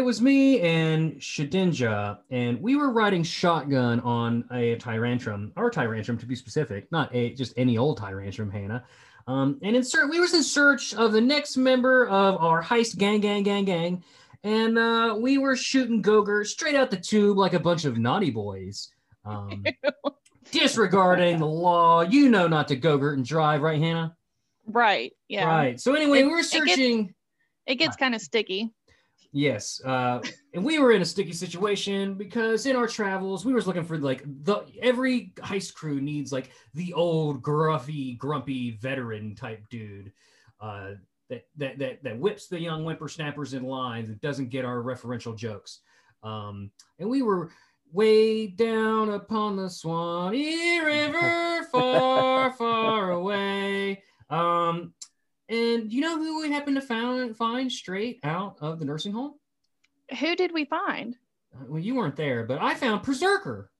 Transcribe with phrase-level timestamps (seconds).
[0.00, 6.18] It was me and Shedinja, and we were riding shotgun on a Tyrantrum, our Tyrantrum
[6.20, 8.82] to be specific, not a just any old Tyrantrum, Hannah.
[9.28, 12.96] Um, and in search, we was in search of the next member of our heist
[12.96, 14.02] gang, gang, gang, gang,
[14.42, 18.30] and uh, we were shooting Gogurt straight out the tube like a bunch of naughty
[18.30, 18.88] boys,
[19.26, 19.62] um,
[20.50, 22.00] disregarding the law.
[22.00, 24.16] You know not to Gogurt and drive, right, Hannah?
[24.64, 25.12] Right.
[25.28, 25.44] Yeah.
[25.44, 25.78] Right.
[25.78, 27.14] So anyway, It- we were it gets- searching.
[27.66, 28.72] It gets kind of sticky.
[29.32, 30.20] Yes, uh,
[30.54, 33.96] and we were in a sticky situation because in our travels we was looking for
[33.96, 40.12] like the every heist crew needs like the old gruffy, grumpy veteran type dude
[40.60, 40.92] uh,
[41.28, 45.36] that, that that that whips the young whippersnappers in line that doesn't get our referential
[45.36, 45.80] jokes.
[46.22, 47.50] Um, and we were
[47.92, 54.02] way down upon the Swanee River, far, far away.
[54.28, 54.92] Um,
[55.50, 59.34] and you know who we happened to found, find straight out of the nursing home?
[60.18, 61.16] Who did we find?
[61.54, 63.70] Uh, Well, you weren't there, but I found Berserker.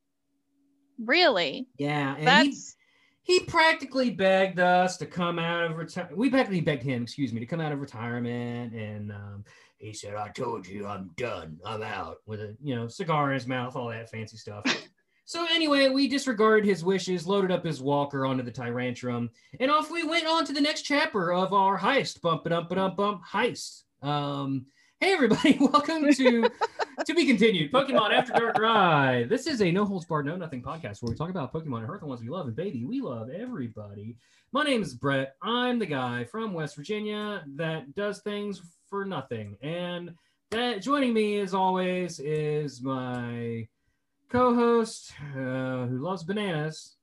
[1.02, 1.68] Really?
[1.78, 2.76] Yeah, and he, That's
[3.22, 6.18] he practically begged us to come out of retirement.
[6.18, 9.44] We practically begged him, excuse me, to come out of retirement, and um,
[9.78, 11.58] he said, "I told you, I'm done.
[11.64, 14.64] I'm out." With a you know cigar in his mouth, all that fancy stuff.
[15.24, 19.90] So anyway, we disregarded his wishes, loaded up his walker onto the Tyrantrum, and off
[19.90, 22.20] we went on to the next chapter of our heist.
[22.20, 23.82] Bump it up, but up, bump heist.
[24.02, 24.66] Um,
[24.98, 26.50] hey everybody, welcome to
[27.06, 27.72] to be continued.
[27.72, 29.28] Pokemon After Darkrai.
[29.28, 31.86] This is a no holds barred, no nothing podcast where we talk about Pokemon and
[31.86, 32.46] hurt the ones we love.
[32.46, 34.16] And baby, we love everybody.
[34.52, 35.36] My name is Brett.
[35.42, 39.56] I'm the guy from West Virginia that does things for nothing.
[39.62, 40.14] And
[40.50, 43.68] that joining me as always is my
[44.30, 46.96] co-host uh, who loves bananas.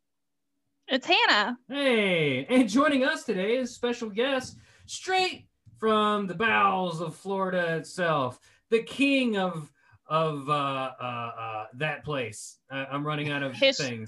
[0.88, 1.58] it's Hannah.
[1.70, 5.48] Hey, and joining us today is special guest straight
[5.80, 8.40] from the bowels of Florida itself,
[8.70, 9.72] the king of
[10.10, 10.54] of uh,
[11.02, 12.60] uh, uh, that place.
[12.72, 14.08] Uh, I'm running out of His- things.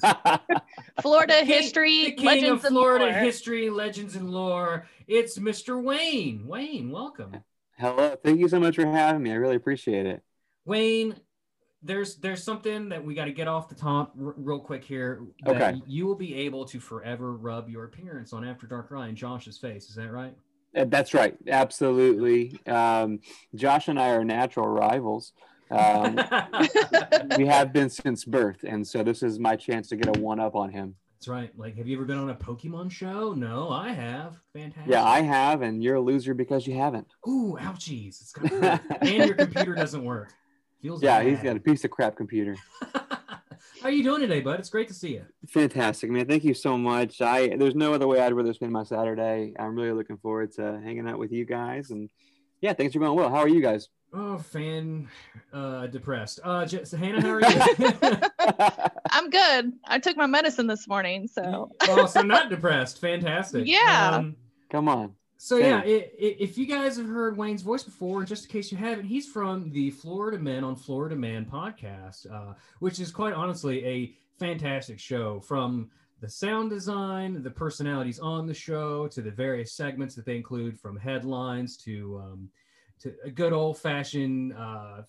[1.01, 3.13] Florida The king- history, the king legends, of Florida lore.
[3.15, 4.87] history, legends, and lore.
[5.07, 5.83] It's Mr.
[5.83, 6.47] Wayne.
[6.47, 7.35] Wayne, welcome.
[7.77, 9.31] Hello, thank you so much for having me.
[9.31, 10.23] I really appreciate it.
[10.63, 11.15] Wayne,
[11.81, 15.21] there's there's something that we got to get off the top r- real quick here.
[15.45, 15.81] That Okay.
[15.87, 19.89] You will be able to forever rub your appearance on After Darkrai on Josh's face.
[19.89, 20.35] Is that right?
[20.75, 22.59] Uh, That's right, absolutely.
[22.67, 23.19] Um,
[23.55, 25.33] Josh and I are natural rivals.
[25.71, 26.15] Um,
[27.37, 30.39] we have been since birth, and so this is my chance to get a one
[30.39, 30.95] up on him.
[31.19, 31.51] That's right.
[31.57, 33.33] Like, have you ever been on a Pokemon show?
[33.33, 34.39] No, I have.
[34.53, 34.89] Fantastic.
[34.89, 37.07] Yeah, I have, and you're a loser because you haven't.
[37.27, 38.21] Ooh, ouchies.
[38.21, 38.33] It's
[39.01, 40.33] and your computer doesn't work.
[40.81, 41.27] Feels Yeah, bad.
[41.27, 42.55] he's got a piece of crap computer.
[43.81, 44.59] How are you doing today, bud?
[44.59, 45.25] It's great to see you.
[45.47, 46.25] Fantastic, man.
[46.27, 47.21] Thank you so much.
[47.21, 49.53] I there's no other way I'd rather spend my Saturday.
[49.57, 52.09] I'm really looking forward to hanging out with you guys, and
[52.61, 53.29] yeah, things are going well.
[53.29, 53.87] How are you guys?
[54.13, 55.07] Oh, fan
[55.53, 56.39] uh depressed.
[56.43, 58.21] Uh just, Hannah, how are you?
[59.11, 59.71] I'm good.
[59.85, 62.99] I took my medicine this morning, so oh, so not depressed.
[62.99, 63.63] Fantastic.
[63.67, 64.11] Yeah.
[64.15, 64.35] Um,
[64.71, 65.13] Come on.
[65.41, 65.89] So yeah, Same.
[65.89, 68.77] i i if you guys have heard Wayne's voice before, and just in case you
[68.77, 73.85] haven't, he's from the Florida Men on Florida Man podcast, uh, which is quite honestly
[73.85, 75.39] a fantastic show.
[75.39, 80.35] From the sound design, the personalities on the show, to the various segments that they
[80.35, 82.49] include, from headlines to um,
[82.99, 84.51] to a good old fashioned.
[84.53, 85.03] Uh,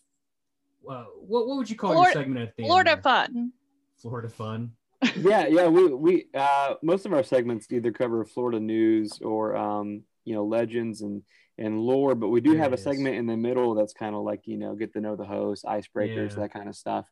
[0.89, 3.03] uh, what what would you call Florida- your segment at the Florida end?
[3.03, 3.03] there?
[3.03, 3.53] fun.
[3.97, 4.71] Florida fun.
[5.17, 5.67] yeah, yeah.
[5.67, 10.45] We we uh, most of our segments either cover Florida news or um, you know
[10.45, 11.23] legends and
[11.59, 12.83] and lore, but we do There have a is.
[12.83, 15.65] segment in the middle that's kind of like you know get to know the host,
[15.65, 16.37] icebreakers, Yeah.
[16.41, 17.07] that kind of stuff.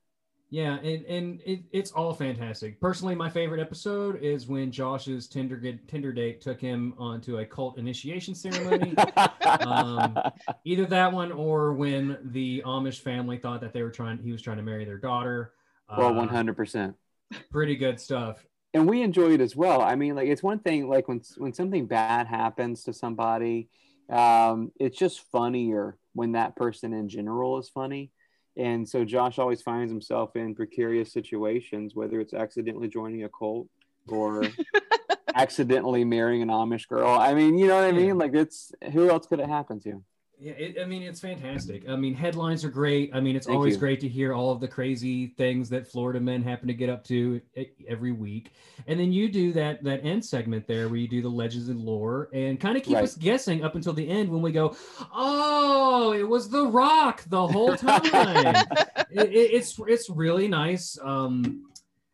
[0.50, 2.80] Yeah, and and it, it's all fantastic.
[2.80, 7.76] Personally, my favorite episode is when Josh's Tinder Tinder date took him onto a cult
[7.78, 8.94] initiation ceremony.
[9.66, 10.16] Um,
[10.64, 14.40] Either that one or when the Amish family thought that they were trying, he was
[14.42, 15.52] trying to marry their daughter.
[15.96, 16.94] well, Uh, one hundred percent.
[17.50, 18.44] Pretty good stuff.
[18.74, 19.80] And we enjoy it as well.
[19.80, 23.68] I mean, like it's one thing like when when something bad happens to somebody,
[24.10, 28.10] um, it's just funnier when that person in general is funny.
[28.56, 33.68] And so Josh always finds himself in precarious situations, whether it's accidentally joining a cult
[34.08, 34.44] or
[35.34, 37.08] accidentally marrying an Amish girl.
[37.08, 38.18] I mean, you know what I mean?
[38.18, 40.02] Like it's who else could it happen to?
[40.40, 41.88] Yeah, it, I mean, it's fantastic.
[41.88, 43.10] I mean, headlines are great.
[43.12, 43.80] I mean, it's Thank always you.
[43.80, 47.02] great to hear all of the crazy things that Florida men happen to get up
[47.06, 47.40] to
[47.88, 48.52] every week.
[48.86, 51.80] And then you do that that end segment there where you do the legends and
[51.80, 53.02] lore and kind of keep Right.
[53.04, 54.76] us guessing up until the end when we go,
[55.12, 58.54] oh, it was The Rock the whole time.
[59.10, 60.96] it, it- it's it's really nice.
[61.02, 61.67] Um,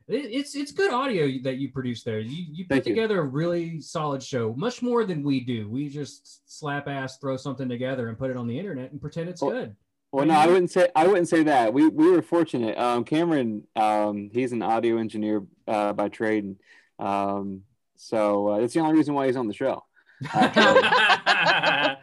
[0.08, 2.20] it's it's good audio that you produce there.
[2.20, 2.94] You you put Thank you.
[2.94, 5.68] together a really solid show, much more than we do.
[5.68, 9.28] We just slap ass, throw something together, and put it on the internet and pretend
[9.28, 9.76] it's Well, good.
[10.12, 11.72] Well, no, I wouldn't say I wouldn't say that.
[11.72, 12.78] We we were fortunate.
[12.78, 16.56] Um, Cameron, um, he's an audio engineer uh, by trade, and
[16.98, 17.62] um,
[17.96, 19.84] so uh, that's the only reason why he's on the show.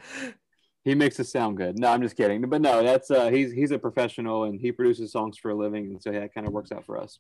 [0.83, 1.77] He makes us sound good.
[1.77, 2.41] No, I'm just kidding.
[2.49, 5.85] But no, that's uh, he's he's a professional and he produces songs for a living,
[5.85, 7.19] and so yeah, it kind of works out for us.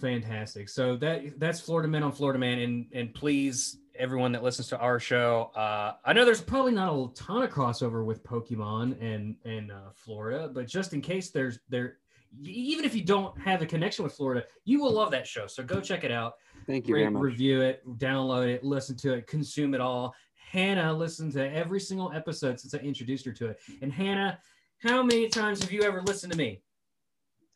[0.00, 0.68] Fantastic.
[0.68, 4.78] So that that's Florida Man on Florida Man, and and please everyone that listens to
[4.78, 9.36] our show, uh, I know there's probably not a ton of crossover with Pokemon and
[9.44, 11.98] and uh, Florida, but just in case there's there,
[12.42, 15.46] even if you don't have a connection with Florida, you will love that show.
[15.46, 16.34] So go check it out.
[16.66, 17.22] Thank you Rate, very much.
[17.22, 20.14] Review it, download it, listen to it, consume it all.
[20.34, 23.60] Hannah listened to every single episode since I introduced her to it.
[23.82, 24.38] And Hannah,
[24.78, 26.62] how many times have you ever listened to me?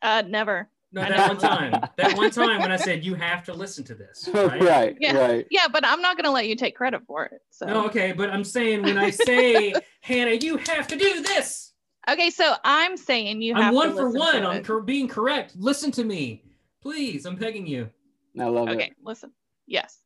[0.01, 0.69] Uh, never.
[0.95, 1.89] No, that one time.
[1.97, 4.29] That one time when I said you have to listen to this.
[4.33, 4.97] right, Right?
[4.99, 5.17] Yeah.
[5.17, 5.47] right.
[5.51, 7.41] Yeah, but I'm not gonna let you take credit for it.
[7.51, 11.73] So No, okay, but I'm saying when I say Hannah, you have to do this.
[12.09, 14.41] okay, so I'm saying you have I'm to one for one.
[14.43, 15.53] to I'm cor- being correct.
[15.57, 16.43] Listen to me,
[16.81, 17.25] please.
[17.25, 17.89] I'm begging you.
[18.39, 18.75] I love Okay, it.
[18.83, 19.31] Okay, listen.
[19.67, 19.99] Yes.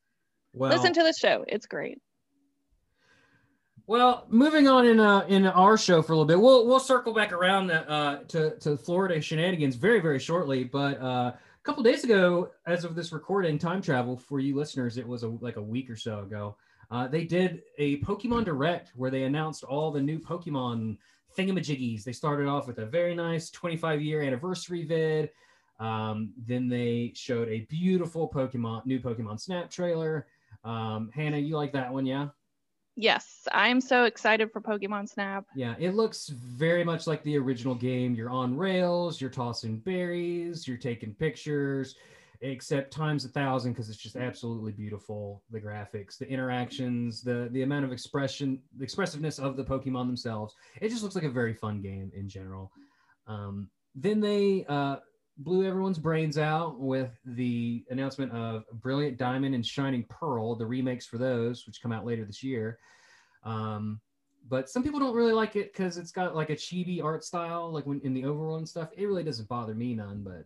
[0.53, 1.45] Well, Listen to the show.
[1.47, 1.99] It's great.
[3.89, 7.11] Well, moving on in uh, in our show for a little bit, we'll we'll circle
[7.11, 10.63] back around that, uh, to to Florida shenanigans very very shortly.
[10.63, 14.97] But uh, a couple days ago, as of this recording, time travel for you listeners,
[14.97, 16.55] it was a, like a week or so ago.
[16.91, 20.99] Uh, they did a Pokemon Direct where they announced all the new Pokemon
[21.35, 22.03] thingamajiggies.
[22.03, 25.31] They started off with a very nice 25 year anniversary vid.
[25.79, 30.27] Um, then they showed a beautiful Pokemon new Pokemon Snap trailer.
[30.63, 32.27] Um, Hannah, you like that one, yeah?
[33.01, 35.45] Yes, I'm so excited for Pokemon Snap.
[35.55, 38.13] Yeah, it looks very much like the original game.
[38.13, 41.95] You're on rails, you're tossing berries, you're taking pictures,
[42.41, 45.41] except times a thousand because it's just absolutely beautiful.
[45.49, 50.55] The graphics, the interactions, the the amount of expression, the expressiveness of the Pokemon themselves.
[50.81, 52.69] It just looks like a very fun game in general.
[53.27, 54.97] Um, then they uh,
[55.39, 61.05] blew everyone's brains out with the announcement of Brilliant Diamond and Shining Pearl, the remakes
[61.05, 62.77] for those, which come out later this year.
[63.43, 64.01] Um,
[64.49, 67.71] but some people don't really like it because it's got like a chibi art style,
[67.71, 68.89] like when in the overworld and stuff.
[68.97, 70.45] It really doesn't bother me none, but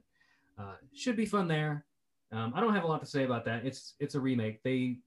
[0.63, 1.85] uh, should be fun there.
[2.31, 3.65] Um, I don't have a lot to say about that.
[3.65, 4.61] It's it's a remake.
[4.63, 4.97] They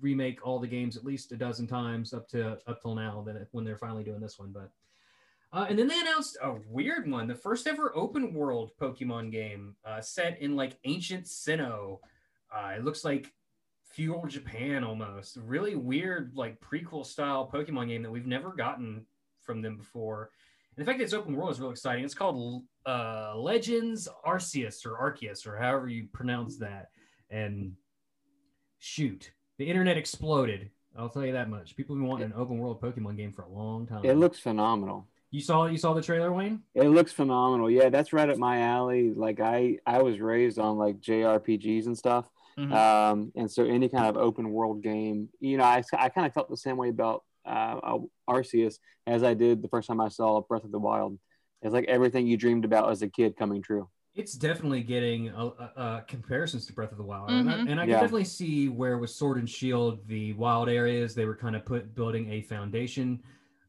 [0.00, 3.22] remake all the games at least a dozen times up to up till now.
[3.26, 4.70] Then when they're finally doing this one, but
[5.54, 9.76] uh, and then they announced a weird one, the first ever open world Pokemon game
[9.84, 12.00] uh, set in like ancient Sinnoh.
[12.52, 13.32] Uh, it looks like
[13.84, 15.36] feudal Japan almost.
[15.36, 19.06] Really weird, like prequel style Pokemon game that we've never gotten
[19.42, 20.30] from them before.
[20.76, 22.04] And the fact that it's open world is real exciting.
[22.04, 26.88] It's called uh, Legends Arceus or Arceus or however you pronounce that.
[27.30, 27.74] And
[28.80, 30.70] shoot, the internet exploded.
[30.96, 31.76] I'll tell you that much.
[31.76, 34.04] People have been wanting an open world Pokemon game for a long time.
[34.04, 35.06] It looks phenomenal.
[35.34, 36.60] You saw you saw the trailer, Wayne?
[36.76, 37.68] It looks phenomenal.
[37.68, 39.10] Yeah, that's right up my alley.
[39.12, 42.30] Like I, I was raised on like JRPGs and stuff.
[42.56, 42.72] Mhm.
[42.72, 46.32] Um, and so any kind of open world game, you know, I, I kind of
[46.32, 47.98] felt the same way about uh,
[48.30, 48.76] Arceus
[49.08, 51.18] as I did the first time I saw Breath of the Wild.
[51.62, 53.88] It's like everything you dreamed about as a kid coming true.
[54.14, 57.86] it's definitely getting uh, uh, comparisons to Breath of the Wild, and I, and I
[57.86, 61.64] can definitely see where with Sword and Shield, the wild areas they were kind of
[61.64, 63.20] put building a foundation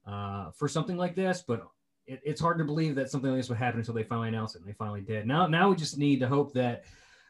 [0.05, 1.67] uh, for something like this, but
[2.07, 4.55] it, it's hard to believe that something like this would happen until they finally announced
[4.55, 5.27] it, and they finally did.
[5.27, 6.85] Now, now we just need to hope that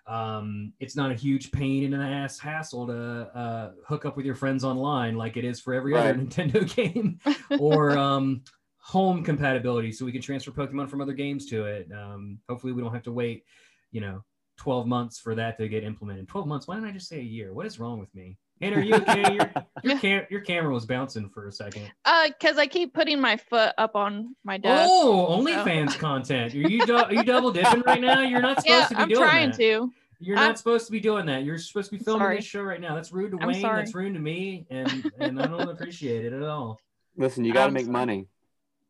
[0.08, 4.25] um, it's not a huge pain in the ass hassle to uh, hook up with
[4.25, 7.20] your friends online like it is for every other Nintendo game,
[7.60, 8.44] or um,
[8.77, 11.89] home compatibility so we can transfer Pokemon from other games to it.
[11.91, 13.46] Um, hopefully, we don't have to wait,
[13.91, 14.24] you know,
[14.58, 16.27] 12 months for that to get implemented.
[16.27, 16.67] 12 months?
[16.67, 17.53] Why didn't I just say a year?
[17.53, 18.38] What is wrong with me?
[18.62, 19.33] Hannah, are you okay?
[19.33, 19.51] Your,
[19.83, 21.91] your, cam- your camera was bouncing for a second.
[22.05, 24.89] Uh, because I keep putting my foot up on my desk.
[24.91, 26.53] Oh, so- OnlyFans content.
[26.53, 28.21] Are you, du- are you double dipping right now?
[28.21, 29.25] You're not supposed yeah, to be I'm doing that.
[29.27, 29.91] I'm trying to.
[30.19, 31.43] You're I'm- not supposed to be doing that.
[31.43, 32.35] You're supposed to be filming sorry.
[32.38, 32.95] this show right now.
[32.95, 33.62] That's rude to I'm Wayne.
[33.62, 33.81] sorry.
[33.81, 36.79] That's rude to me, and and I don't appreciate it at all.
[37.17, 37.93] Listen, you got to make sorry.
[37.93, 38.27] money.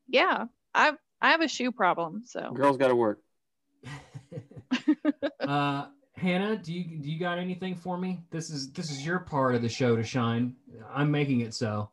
[0.07, 0.45] Yeah,
[0.75, 3.19] I I have a shoe problem, so Girls got to work.
[5.39, 5.85] uh,
[6.17, 8.19] Hannah, do you do you got anything for me?
[8.31, 10.55] This is this is your part of the show to shine.
[10.93, 11.89] I'm making it so.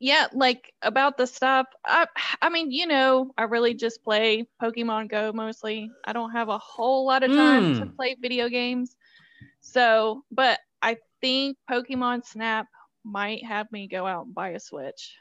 [0.00, 1.66] yeah, like about the stuff.
[1.84, 2.06] I
[2.40, 5.90] I mean, you know, I really just play Pokemon Go mostly.
[6.04, 7.96] I don't have a whole lot of time to Mm.
[7.96, 8.96] play video games.
[9.60, 12.66] So, but I think Pokemon Snap
[13.04, 15.14] might have me go out and buy a Switch.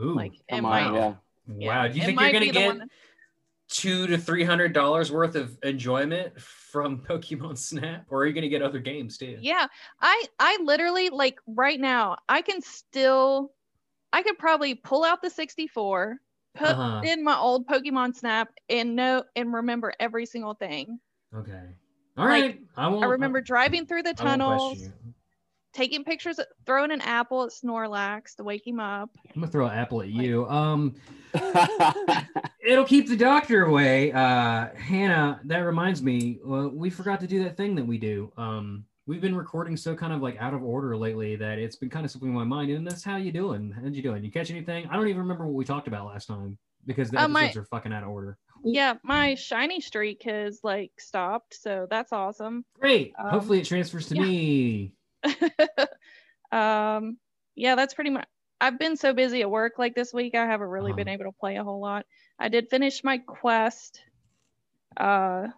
[0.00, 0.84] Ooh, Like it might.
[0.86, 1.18] on,
[1.58, 1.68] yeah.
[1.68, 1.88] wow.
[1.88, 2.88] Do you it think might you're gonna get one that-
[3.68, 8.48] two to three hundred dollars worth of enjoyment from Pokemon Snap, or are you gonna
[8.48, 9.38] get other games too?
[9.40, 9.66] Yeah,
[10.00, 13.54] I I literally like right now I can still
[14.12, 16.18] I could probably pull out the 64
[16.54, 17.02] put Uh-huh.
[17.02, 21.00] in my old Pokemon Snap and know and remember every single thing.
[21.34, 21.74] Okay.
[22.16, 22.60] All Like, right.
[22.76, 23.04] I won't.
[23.04, 24.90] I remember driving through the I tunnels.
[25.74, 29.10] Taking pictures, throwing an apple at Snorlax to wake him up.
[29.34, 30.48] I'm gonna throw an apple at you.
[30.48, 30.94] Um,
[32.66, 34.12] it'll keep the doctor away.
[34.12, 36.38] Uh, Hannah, that reminds me.
[36.44, 38.32] Well, we forgot to do that thing that we do.
[38.36, 41.90] Um, we've been recording so kind of like out of order lately that it's been
[41.90, 42.70] kind of slipping my mind.
[42.70, 43.70] And that's how you doing?
[43.72, 44.24] How'd you doing?
[44.24, 44.86] You catch anything?
[44.88, 47.66] I don't even remember what we talked about last time because the Uh, my- episodes
[47.66, 48.38] are fucking out of order.
[48.66, 52.64] Yeah, my shiny streak has like stopped, so that's awesome.
[52.80, 53.12] Great.
[53.18, 54.22] Um, Hopefully it transfers to yeah.
[54.22, 54.92] me.
[56.52, 57.18] um,
[57.54, 58.26] yeah, that's pretty much.
[58.60, 61.14] I've been so busy at work like this week, I haven't really been Uh-huh.
[61.14, 62.06] able to play a whole lot.
[62.38, 64.00] I did finish my quest,
[64.96, 65.48] uh,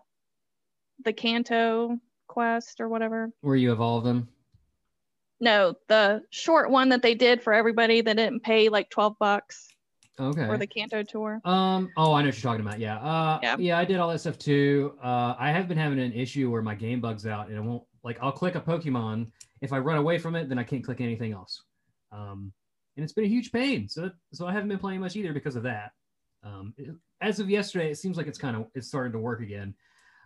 [1.05, 3.31] the Kanto quest or whatever.
[3.43, 4.29] Where you evolve them.
[5.41, 9.69] No, the short one that they did for everybody that didn't pay like 12 bucks
[10.19, 10.47] Okay.
[10.47, 11.43] for the Kanto tour.
[11.45, 11.93] Um.
[11.97, 12.81] Oh, I know what you're talking about.
[12.81, 12.97] Yeah.
[12.99, 13.39] Uh.
[13.43, 13.57] Yeah.
[13.59, 13.79] Yeah.
[13.79, 14.97] I did all that stuff too.
[15.03, 15.35] Uh.
[15.39, 18.17] I have been having an issue where my game bugs out and it won't like
[18.23, 19.27] I'll click a Pokemon.
[19.63, 21.63] If I run away from it, then I can't click anything else.
[22.13, 22.53] Um.
[22.97, 23.89] And it's been a huge pain.
[23.89, 25.93] So so I haven't been playing much either because of that.
[26.43, 26.75] Um.
[26.77, 29.75] it- as of yesterday, it seems like it's kind of it's starting to work again.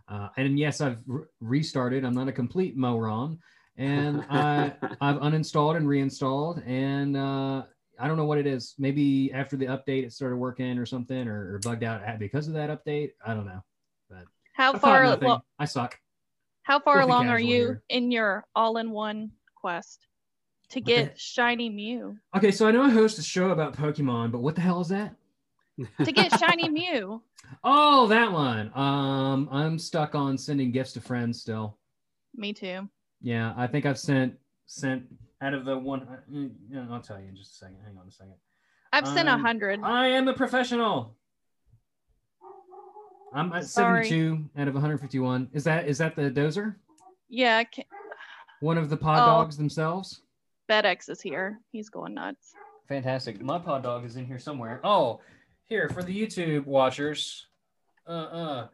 [0.09, 0.29] Uh.
[0.37, 2.05] And yes, I've re- restarted.
[2.05, 3.39] I'm not a complete moron.
[3.77, 7.63] And I I've uninstalled and reinstalled, and uh,
[7.99, 8.75] I don't know what it is.
[8.79, 12.55] Maybe after the update, it started working or something, or, or bugged out because of
[12.55, 13.13] that update.
[13.25, 13.63] I don't know.
[14.11, 15.29] But How I far nothing.
[15.29, 15.99] lo- I suck.
[16.63, 17.83] How far along are you here.
[17.89, 20.07] in your all-in-one quest
[20.71, 20.87] to Okay.
[21.07, 22.17] get shiny Mew?
[22.37, 24.89] Okay, so I know I host a show about Pokemon, but what the hell is
[24.89, 25.15] that?
[26.05, 27.23] To get shiny Mew.
[27.65, 28.71] Oh, that one.
[28.75, 31.79] Um, I'm stuck on sending gifts to friends still.
[32.37, 32.89] Me too.
[33.21, 34.35] Yeah, I think I've sent
[34.67, 35.05] sent
[35.43, 36.03] out of the one.
[36.03, 37.79] uh, I'll tell you in just a second.
[37.85, 38.35] Hang on a second.
[38.93, 39.81] I've sent a Um, hundred.
[39.83, 41.17] I am a professional.
[43.33, 44.05] I'm at Sorry.
[44.05, 45.49] 72 out of 151.
[45.53, 46.75] Is that is that the dozer?
[47.29, 47.85] Yeah, I ca-
[48.61, 49.27] One of the pod Oh.
[49.27, 50.23] dogs themselves?
[50.69, 51.61] FedEx is here.
[51.73, 52.53] He's going nuts.
[52.89, 53.41] Fantastic.
[53.41, 54.81] My pod dog is in here somewhere.
[54.83, 55.21] Oh,
[55.67, 57.47] here for the YouTube watchers.
[58.07, 58.67] Uh uh.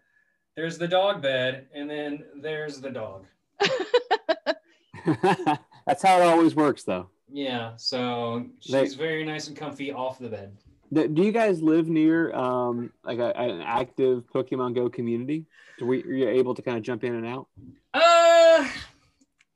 [0.57, 3.27] There's the dog bed, and then there's the dog.
[5.87, 7.11] That's how it always works, though.
[7.31, 10.57] Yeah, so she's They- very nice and comfy off the bed.
[10.93, 15.47] Do you guys live near um, like a, an active Pokemon Go community?
[15.79, 17.49] Do we are you able to kind of jump in and out?
[17.93, 18.69] Uh,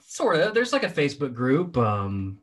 [0.01, 0.55] sort of.
[0.55, 1.77] There's like a Facebook group.
[1.77, 2.39] Um,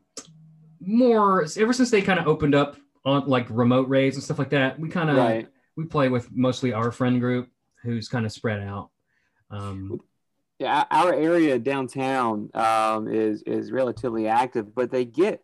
[0.80, 4.50] more ever since they kind of opened up on like remote raids and stuff like
[4.50, 4.78] that.
[4.78, 5.48] We kind of Right.
[5.76, 7.48] we play with mostly our friend group,
[7.82, 8.90] who's kind of spread out.
[9.50, 10.00] Um,
[10.58, 15.42] Yeah, our area downtown um, is is relatively active, but they get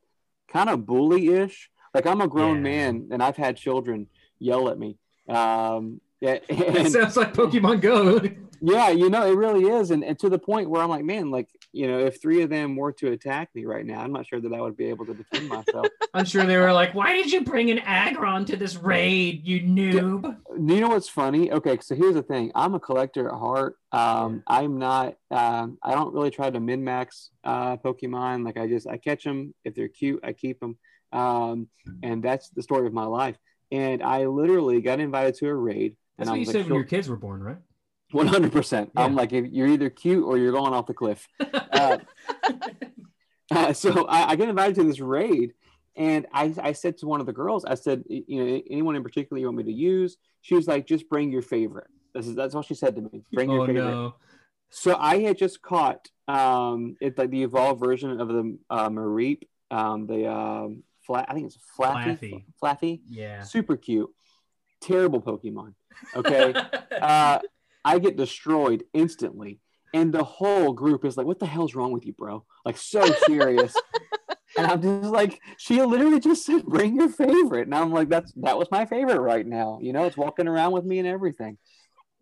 [0.49, 1.71] kind of bully-ish.
[1.95, 2.63] Like I'm a grown Yeah.
[2.63, 4.09] man, and I've had children
[4.39, 4.99] yell at me.
[5.29, 8.21] Um, yeah, it sounds like Pokemon Go.
[8.61, 11.31] yeah, you know, it really is, and, and to the point where I'm like, man,
[11.31, 14.27] like you know, if three of them were to attack me right now, I'm not
[14.29, 15.87] sure that I would be able to defend myself.
[16.15, 19.61] I'm sure they were like, "Why did you bring an Aggron to this raid, you
[19.61, 21.51] noob?" You know what's funny?
[21.51, 22.53] Okay, so here's the thing.
[22.55, 23.77] I'm a collector at heart.
[23.93, 25.17] Um, I'm not.
[25.31, 28.45] Um, I don't really try to min max uh, Pokemon.
[28.45, 30.79] Like I just I catch them if they're cute, I keep them,
[31.14, 31.68] um,
[32.02, 33.37] and that's the story of my life.
[33.73, 36.56] And I literally got invited to a raid, That's and what I you was said
[36.62, 37.59] like, when your kids were born, right?
[38.12, 38.90] one hundred percent.
[38.94, 41.26] I'm like, if you're either cute or you're going off the cliff.
[41.73, 41.99] Uh,
[43.50, 45.52] Uh, so I, I get invited to this raid,
[45.97, 49.02] and I, I said to one of the girls, I said, you know, anyone in
[49.02, 50.16] particular you want me to use?
[50.40, 51.88] She was like, just bring your favorite.
[52.14, 53.23] This is that's what she said to me.
[53.33, 53.83] Bring your oh favorite.
[53.85, 54.14] no!
[54.71, 59.42] So I had just caught um, it's like the evolved version of the uh, Mareep,
[59.71, 61.27] um, the um, flat.
[61.29, 62.19] I think it's Flaaffy.
[62.19, 62.45] Flaaffy.
[62.63, 63.01] Flaaffy.
[63.09, 63.43] Yeah.
[63.43, 64.11] Super cute.
[64.81, 65.75] Terrible Pokemon.
[66.15, 66.53] Okay.
[67.01, 67.39] uh,
[67.85, 69.61] I get destroyed instantly.
[69.93, 72.45] And the whole group is like, what the hell's wrong with you, bro?
[72.65, 73.75] Like, so serious.
[74.59, 77.67] and I'm just like, she literally just said, bring your favorite.
[77.67, 79.79] And I'm like, that's that was my favorite right now.
[79.81, 81.59] You know, it's walking around with me and everything.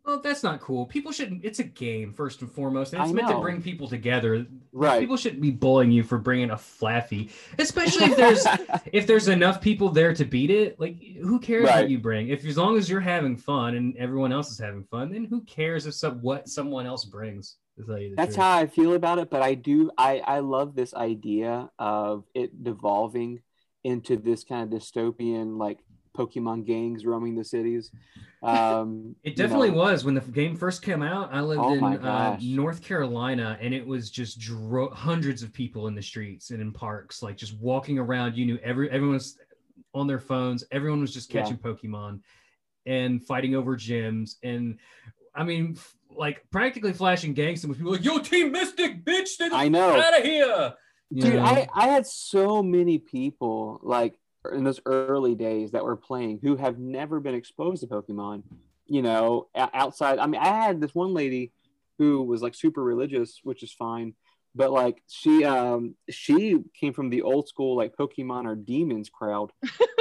[0.05, 0.87] Well, that's not cool.
[0.87, 1.45] People shouldn't.
[1.45, 4.45] It's a game first and foremost, and it's I meant to bring people together.
[4.73, 4.99] Right.
[4.99, 8.45] People shouldn't be bullying you for bringing a Flaaffy, especially if there's
[8.93, 10.81] if there's enough people there to beat it.
[10.81, 11.83] Like, who cares Right.
[11.83, 12.29] what you bring?
[12.31, 15.43] If as long as you're having fun and everyone else is having fun, then who
[15.43, 17.57] cares if some, what someone else brings?
[17.79, 18.43] To tell you the That's truth.
[18.45, 19.31] how I feel about it.
[19.31, 23.41] But I do, I, I love this idea of it devolving
[23.85, 25.79] into this kind of dystopian, like
[26.17, 27.91] Pokemon gangs roaming the cities.
[28.43, 31.33] Um, It you definitely know, was when the game first came out.
[31.33, 32.39] I lived Oh in uh.
[32.43, 36.73] North Carolina, and it was just dro- hundreds of people in the streets and in
[36.73, 38.37] parks, like just walking around.
[38.37, 39.37] You knew every everyone's
[39.95, 40.65] on their phones.
[40.71, 41.43] Everyone was just Yeah.
[41.43, 42.21] catching Pokemon
[42.87, 44.37] and fighting over gyms.
[44.43, 44.79] And
[45.35, 49.29] I mean, f- like practically flashing gang signs with people like, yo, Team Mystic, bitch,
[49.29, 49.99] stay the I know.
[50.01, 50.75] out of here.
[51.11, 51.43] You Dude, know?
[51.45, 54.15] I, I had so many people like
[54.51, 58.43] in those early days that were playing who have never been exposed to Pokemon,
[58.87, 60.19] you know, outside.
[60.19, 61.53] I mean, I had this one lady
[61.99, 64.15] who was like super religious, which is fine,
[64.55, 69.53] but like she um she came from the old school like Pokemon or demons crowd.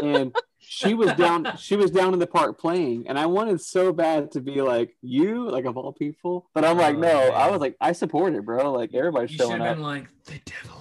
[0.02, 3.94] And she was down she was down in the park playing and I wanted so
[3.94, 6.48] bad to be like you, like of all people.
[6.54, 8.72] But I'm like, Oh, no, I was like, I support it, bro.
[8.72, 9.76] Like everybody's you showing up.
[9.76, 10.81] been like, the devil has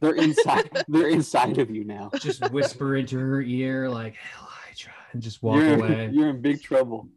[0.00, 0.84] They're inside.
[0.88, 2.10] they're inside of you now.
[2.18, 6.10] Just whisper into her ear, like, hell, I try, and just walk you're, away.
[6.12, 7.08] You're in big trouble.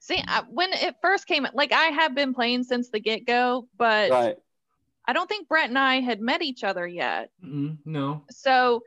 [0.00, 3.68] See, I, when it first came, like I have been playing since the get go,
[3.76, 4.36] but Right.
[5.06, 7.30] I don't think Brett and I had met each other yet.
[7.44, 8.24] Mm-mm, no.
[8.30, 8.82] So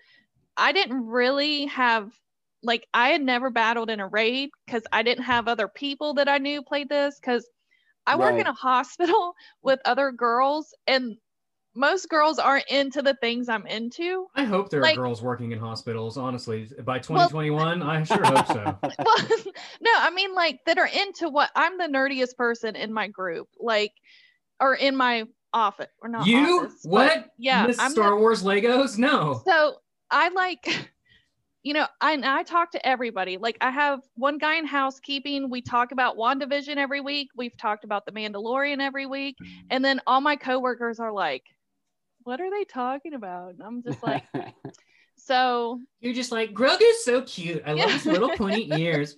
[0.58, 2.12] I didn't really have,
[2.62, 6.28] like, I had never battled in a raid because I didn't have other people that
[6.28, 7.48] I knew played this because
[8.06, 11.18] I work in a hospital with other girls and
[11.74, 14.28] most girls aren't into the things I'm into.
[14.36, 16.18] I hope there Like- are girls working in hospitals.
[16.18, 18.78] Honestly, by 2021, I sure hope so.
[18.84, 19.18] well,
[19.82, 23.48] no, I mean like that are into what I'm the nerdiest person in my group,
[23.60, 23.94] like,
[24.60, 27.30] or in my office, or not you office, what?
[27.38, 28.98] yeah, Miss I'm Star the- Wars Legos?
[28.98, 29.42] No.
[29.46, 29.76] So
[30.10, 30.68] I like,
[31.64, 33.38] you know, I I talk to everybody.
[33.38, 35.50] Like I have one guy in housekeeping.
[35.50, 37.30] We talk about WandaVision every week.
[37.36, 39.48] We've talked about The Mandalorian every week, mm.
[39.70, 41.44] and then all my coworkers are like,
[42.24, 44.24] "What are they talking about?" And I'm just like,
[45.18, 47.64] so You're just like Grogu's so cute.
[47.66, 49.16] I love his little pointy ears.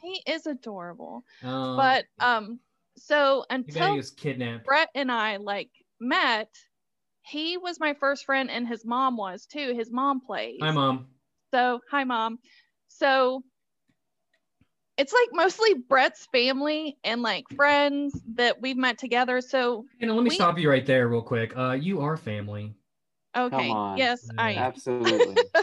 [0.00, 1.24] He is adorable.
[1.42, 2.60] Um, But um,
[2.96, 4.64] so too bad he until was kidnapped.
[4.64, 5.70] Brett and I like
[6.00, 6.48] met,
[7.22, 9.74] he was my first friend, and his mom was too.
[9.74, 10.58] His mom plays.
[10.60, 11.06] Hi, mom.
[11.52, 12.38] So, hi, mom.
[12.88, 13.42] So,
[15.02, 19.40] it's like mostly Brett's family and like friends that we've met together.
[19.40, 21.56] So, You know, let me We- stop you right there, real quick.
[21.56, 22.74] Uh, you are family.
[23.36, 23.98] okay, on.
[23.98, 24.58] yes, I am.
[24.64, 25.36] Absolutely.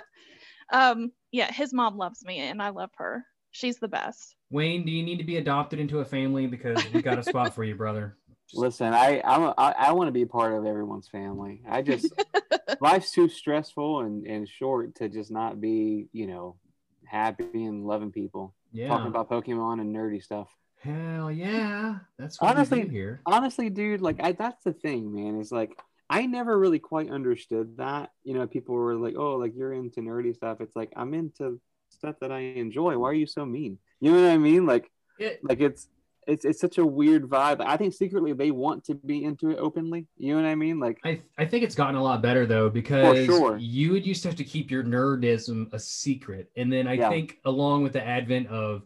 [0.72, 3.26] Um, yeah, his mom loves me and I love her.
[3.50, 4.36] She's the best.
[4.52, 7.56] Wayne, do you need to be adopted into a family because we got a spot
[7.56, 8.18] for you, brother?
[8.54, 11.64] Listen, I I'm a, I, I want to be part of everyone's family.
[11.68, 12.14] I just
[12.82, 16.58] life's too stressful and, and short to just not be, you know,
[17.06, 18.54] happy and loving people.
[18.72, 18.88] Yeah.
[18.90, 20.48] Talking about Pokemon and nerdy stuff.
[20.82, 22.00] Hell yeah.
[22.18, 23.22] That's what Honestly- here.
[23.26, 25.40] honestly, dude, like I, that's the thing, man.
[25.40, 25.78] Is like
[26.10, 28.12] I never really quite understood that.
[28.24, 31.60] You know, people were like, "Oh, like you're into nerdy stuff." It's like I'm into
[31.90, 32.98] stuff that I enjoy.
[32.98, 33.78] Why are you so mean?
[34.00, 34.66] You know what I mean?
[34.66, 35.88] Like, It, like it's
[36.30, 37.62] it's it's such a weird vibe.
[37.66, 40.08] I think secretly they want to be into it openly.
[40.18, 40.80] You know what I mean?
[40.80, 43.58] Like, I, I think it's gotten a lot better though because sure.
[43.58, 47.10] you would used to have to keep your nerdism a secret, and then I Yeah.
[47.10, 48.84] think along with the advent of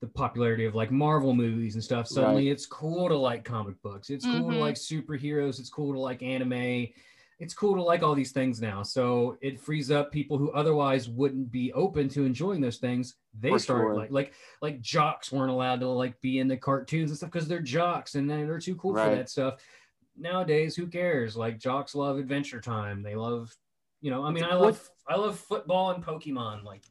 [0.00, 4.10] the popularity of like Marvel movies and stuff, suddenly it's cool to like comic books.
[4.10, 4.60] It's cool to Mhm.
[4.60, 5.58] like superheroes.
[5.58, 6.88] It's cool to like anime.
[7.40, 8.82] It's cool to like all these things now.
[8.82, 13.16] So it frees up people who otherwise wouldn't be open to enjoying those things.
[13.38, 13.94] They For start sure.
[13.96, 17.48] like like like jocks weren't allowed to like be in the cartoons and stuff because
[17.48, 19.54] they're jocks and they're too cool for that stuff
[20.16, 23.52] nowadays who cares like jocks love adventure time they love
[24.00, 26.82] you know i mean i love i love football and pokemon like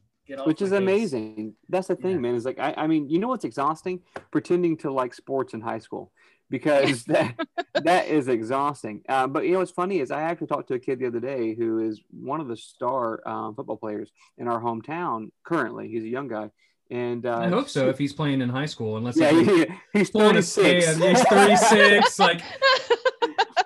[0.46, 1.54] which is amazing.
[1.68, 2.18] That's the thing, Yeah.
[2.18, 2.34] man.
[2.34, 4.00] Is like I, I mean, you know what's exhausting?
[4.30, 6.12] Pretending to like sports in high school
[6.54, 7.34] because that
[7.82, 9.02] that is exhausting.
[9.08, 11.18] Uh, but you know what's funny is I actually talked to a kid the other
[11.18, 15.88] day who is one of the star um, football players in our hometown currently.
[15.88, 16.50] He's a young guy,
[16.90, 19.66] and uh, i hope so if he's playing in high school unless yeah, he's he,
[19.92, 20.96] he's pulling a 36.
[20.96, 22.40] stand, he's 36 like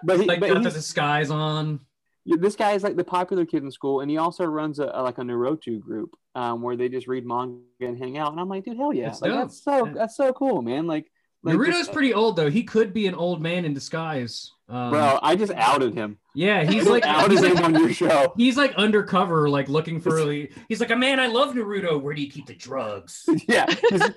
[0.02, 1.80] but he, like but got the disguise on
[2.24, 5.02] this guy is like the popular kid in school, and he also runs a, a-
[5.02, 8.32] like a Naruto group um, where they just read manga and hang out.
[8.32, 9.92] And I'm like, dude, hell yeah, That's like, that's so Yeah.
[9.94, 10.86] that's so cool, man.
[10.86, 11.10] Like,
[11.42, 14.90] like naruto's just- pretty old though he could be an old man in disguise um,
[14.90, 15.18] bro.
[15.22, 16.18] I just outed him.
[16.34, 18.34] yeah he's like out he's him like on your show.
[18.36, 20.30] He's like undercover, like looking for.
[20.68, 21.98] He's like, a man, I love Naruto.
[21.98, 23.26] Where do you keep the drugs?
[23.48, 24.12] yeah, just-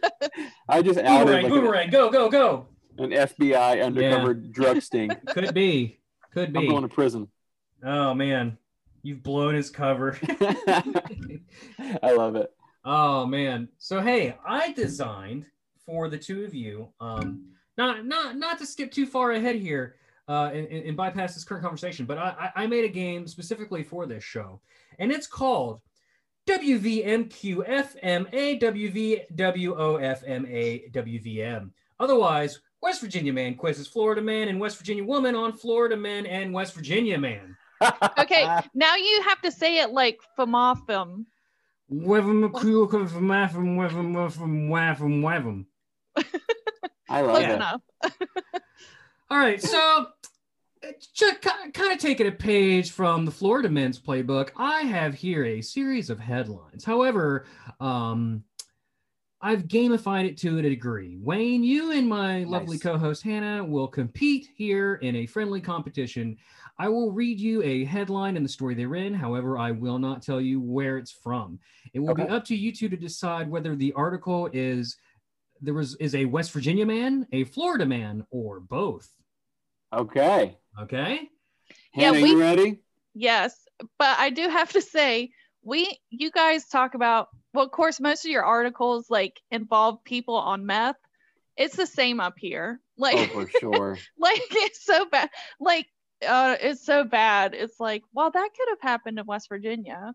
[0.67, 2.67] I just outed Boomerang, like boomerang, go, go, go.
[2.97, 5.11] an, FBI undercover drug sting.
[5.27, 5.99] Could be,
[6.33, 6.67] could I'm be.
[6.67, 7.29] going to prison.
[7.81, 8.57] Oh man,
[9.03, 10.17] you've blown his cover.
[10.29, 12.51] I love it.
[12.83, 13.69] oh man.
[13.77, 15.45] So hey, I designed
[15.85, 16.89] for the two of you.
[16.99, 17.45] Um,
[17.77, 19.95] not not not to skip too far ahead here.
[20.27, 23.27] Uh, and, and and bypass this current conversation, but I, I I made a game
[23.27, 24.61] specifically for this show,
[24.99, 25.81] and it's called
[26.47, 28.59] WVMQFMA
[29.29, 31.71] WVWOFMA WVM.
[31.99, 36.53] Otherwise, West Virginia man quizzes Florida man and West Virginia woman on Florida man and
[36.53, 37.57] West Virginia man.
[38.19, 41.25] Okay, now you have to say it like famafim.
[41.91, 45.65] Wevum McCool from Waffum, Wevum, Wevum, Waffum, Wevum.
[47.09, 47.51] I love Close it.
[47.51, 47.81] enough.
[49.29, 50.07] All right, so
[51.13, 55.61] just kind of taking a page from the Florida men's playbook, I have here a
[55.61, 56.83] series of headlines.
[56.83, 57.45] However,
[57.79, 58.43] um,
[59.41, 61.17] I've gamified it to a degree.
[61.19, 66.37] Wayne, you and my lovely co-host Hannah will compete here in a friendly competition.
[66.77, 69.13] I will read you a headline and the story they're in.
[69.13, 71.59] However, I will not tell you where it's from.
[71.93, 74.97] It will be up to you two to decide whether the article is
[75.61, 79.09] there was is a West Virginia man, a Florida man, or both.
[79.93, 80.57] Okay.
[80.79, 81.29] Okay.
[81.95, 82.81] Yeah, Hannah, we- you ready?
[83.13, 83.55] Yes,
[83.99, 85.31] but I do have to say,
[85.63, 90.35] we you guys talk about well, of course, most of your articles like involve people
[90.35, 90.95] on meth.
[91.57, 92.79] It's the same up here.
[92.97, 93.97] Like, Oh, for sure.
[94.17, 95.29] like it's so bad.
[95.59, 95.87] Like,
[96.25, 97.53] uh, it's so bad.
[97.53, 100.13] It's like, well, that could have happened in West Virginia,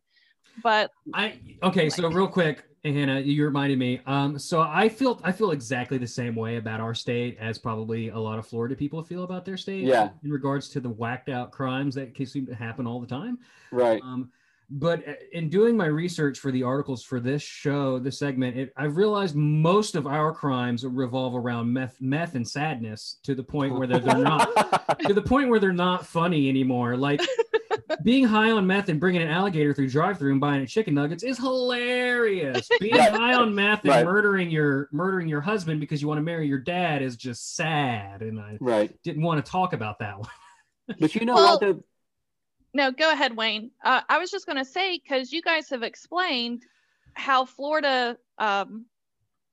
[0.63, 4.01] but I okay, so real quick, Hannah, you reminded me.
[4.07, 8.09] Um, so I feel I feel exactly the same way about our state as probably
[8.09, 9.85] a lot of Florida people feel about their state.
[9.85, 10.11] Yeah.
[10.25, 13.39] In regards to the whacked out crimes that can seem to happen all the time.
[13.71, 14.01] Right.
[14.03, 14.31] Um,
[14.69, 18.73] but uh, in doing my research for the articles for this show, this segment, it,
[18.77, 23.79] I've realized most of our crimes revolve around meth, meth and sadness to the point
[23.79, 26.97] where they're, they're not to the point where they're not funny anymore.
[26.97, 27.21] Like
[28.03, 31.23] being high on meth and bringing an alligator through drive-through and buying a chicken nuggets
[31.23, 32.69] is hilarious.
[32.81, 34.05] Being high on meth and Right.
[34.05, 38.23] murdering your murdering your husband because you want to marry your dad is just sad.
[38.23, 39.03] And I right.
[39.03, 40.29] didn't want to talk about that one.
[41.01, 41.61] But you know Well- what?
[41.61, 41.83] The,
[42.75, 43.71] no, go ahead, Wayne.
[43.83, 46.63] Uh, I was just going to say, because you guys have explained
[47.15, 48.85] how Florida, um,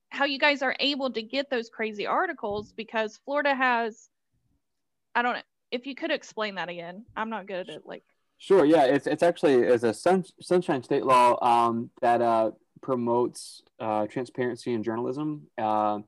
[0.10, 4.10] how you guys are able to get those crazy articles because Florida has,
[5.16, 5.42] I don't know,
[5.72, 7.06] if you could explain that again.
[7.16, 8.04] I'm not good at like,
[8.44, 8.66] Sure.
[8.66, 8.84] Yeah.
[8.84, 12.52] It's it's actually is a sun, sunshine state law um, that uh,
[12.82, 15.48] promotes uh, transparency in journalism.
[15.58, 16.00] Uh,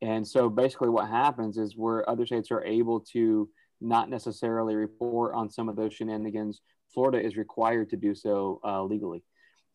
[0.00, 3.50] and so basically, what happens is where other states are able to
[3.82, 6.62] not necessarily report on some of those shenanigans,
[6.94, 9.22] Florida is required to do so uh, legally.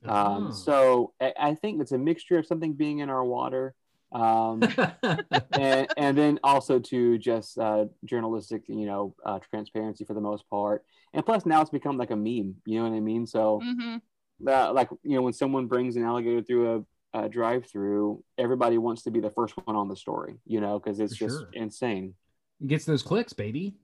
[0.03, 0.51] Um, Oh.
[0.51, 3.75] so I, I think it's a mixture of something being in our water.
[4.11, 4.63] Um,
[5.51, 10.49] and, and then also to just uh, journalistic, you know, uh, transparency for the most
[10.49, 10.83] part.
[11.13, 12.55] And plus, now it's become like a meme.
[12.65, 13.25] You know what I mean?
[13.25, 13.97] So, hmm
[14.47, 19.03] uh, like you know, when someone brings an alligator through a, a drive-through, everybody wants
[19.03, 20.35] to be the first one on the story.
[20.45, 21.49] You know, because it's For just sure.
[21.53, 22.13] insane.
[22.61, 23.75] It gets those clicks, baby.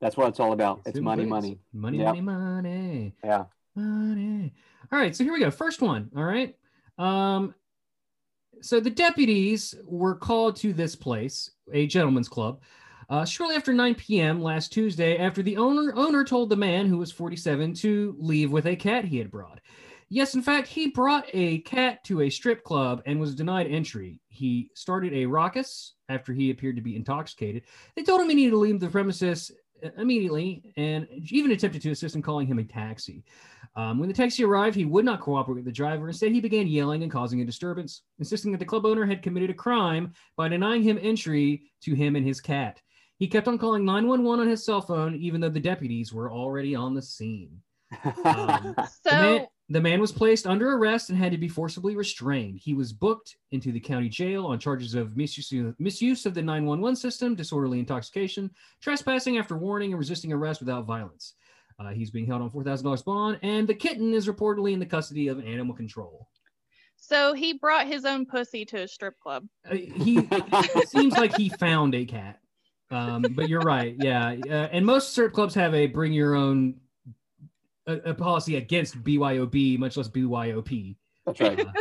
[0.00, 0.84] That's what it's all about.
[0.84, 1.30] Gets It's money, clicks.
[1.30, 1.58] money.
[1.72, 2.06] money, Yep.
[2.06, 3.14] money, money.
[3.22, 3.44] Yeah.
[3.76, 4.52] Money.
[4.92, 5.50] All right, so here we go.
[5.50, 6.10] First one.
[6.16, 6.56] All right.
[6.98, 7.54] Um,
[8.60, 12.60] so the deputies were called to this place, a gentleman's club,
[13.08, 14.42] uh, shortly after 9 p.m.
[14.42, 18.66] last Tuesday, after the owner owner told the man who was 47 to leave with
[18.66, 19.60] a cat he had brought.
[20.08, 24.20] Yes, in fact, he brought a cat to a strip club and was denied entry.
[24.28, 27.62] He started a ruckus after he appeared to be intoxicated.
[27.96, 29.50] They told him he needed to leave the premises
[29.82, 33.24] uh, immediately and even attempted to assist in calling him a taxi.
[33.76, 36.06] Um, when the taxi arrived, he would not cooperate with the driver.
[36.06, 39.50] Instead, he began yelling and causing a disturbance, insisting that the club owner had committed
[39.50, 42.80] a crime by denying him entry to him and his cat.
[43.24, 46.74] He kept on calling 911 on his cell phone, even though the deputies were already
[46.74, 47.58] on the scene.
[48.22, 51.96] Um, so the, man, the man was placed under arrest and had to be forcibly
[51.96, 52.60] restrained.
[52.62, 56.96] He was booked into the county jail on charges of misuse, misuse of the 911
[56.96, 58.50] system, disorderly intoxication,
[58.82, 61.32] trespassing after warning, and resisting arrest without violence.
[61.78, 65.28] Uh, he's being held on $4,000 bond, and the kitten is reportedly in the custody
[65.28, 66.28] of animal control.
[66.96, 69.46] so he brought his own pussy to a strip club.
[69.66, 72.38] Uh, he it seems like he found a cat.
[72.90, 73.96] Um, but you're right.
[73.98, 74.36] Yeah.
[74.48, 76.76] Uh, and most strip clubs have a bring your own
[77.86, 80.96] a, a policy against BYOB, much less BYOP.
[81.26, 81.60] That's right.
[81.60, 81.72] Uh,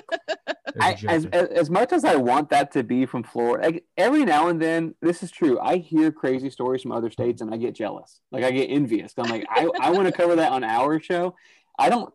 [0.47, 3.23] there's a I, joke as, as, as much as I want that to be from
[3.23, 5.59] Florida, like, every now and then, this is true.
[5.59, 8.21] I hear crazy stories from other states and I get jealous.
[8.31, 9.13] Like I get envious.
[9.17, 11.35] I'm like, I, I want to cover that on our show.
[11.77, 12.13] I don't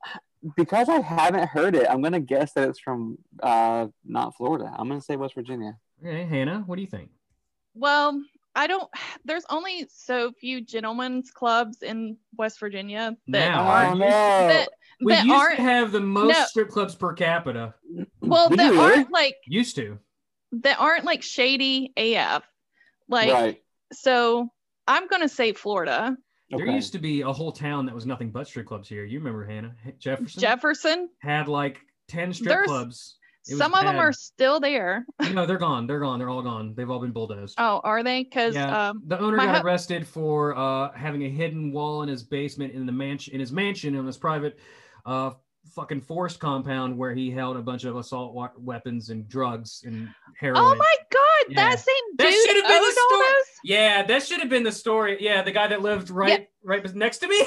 [0.56, 1.86] because I haven't heard it.
[1.88, 4.72] I'm gonna guess that it's from uh, not Florida.
[4.76, 5.76] I'm gonna say West Virginia.
[6.04, 7.10] Okay, Hannah, what do you think?
[7.74, 8.22] Well,
[8.58, 8.88] I don't.
[9.24, 14.06] There's only so few gentlemen's clubs in West Virginia that Now, aren't no!
[14.08, 14.68] that,
[15.00, 16.44] We that used aren't to have the most No.
[16.44, 17.74] strip clubs per capita.
[18.20, 18.92] well Did that really?
[18.96, 19.98] aren't like Used to.
[20.52, 22.42] that aren't like shady AF.
[23.08, 23.62] Like right.
[23.92, 24.48] so,
[24.86, 26.16] I'm gonna say Florida,
[26.50, 29.04] There used to be a whole town that was nothing but strip clubs here.
[29.04, 31.08] You remember Hannah Jefferson Jefferson.
[31.20, 33.14] had like ten strip There's- clubs.
[33.44, 35.06] Some of them are still there.
[35.32, 35.86] no, they're gone.
[35.86, 36.18] They're gone.
[36.18, 36.74] They're all gone.
[36.76, 37.54] They've all been bulldozed.
[37.58, 38.24] Oh, are they?
[38.24, 42.08] Because Yeah, um, the owner got hu- arrested for uh, having a hidden wall in
[42.08, 44.58] his basement in the mansion in his mansion in his private
[45.06, 45.30] uh,
[45.74, 50.08] fucking forest compound where he held a bunch of assault wa- weapons and drugs and
[50.38, 50.62] heroin.
[50.62, 50.94] oh my
[51.50, 51.70] Yeah.
[51.70, 53.26] that same dude That dude should have been the story.
[53.64, 55.16] Yeah, that should have been the story.
[55.20, 57.38] Yeah, the guy that lived right right next to me.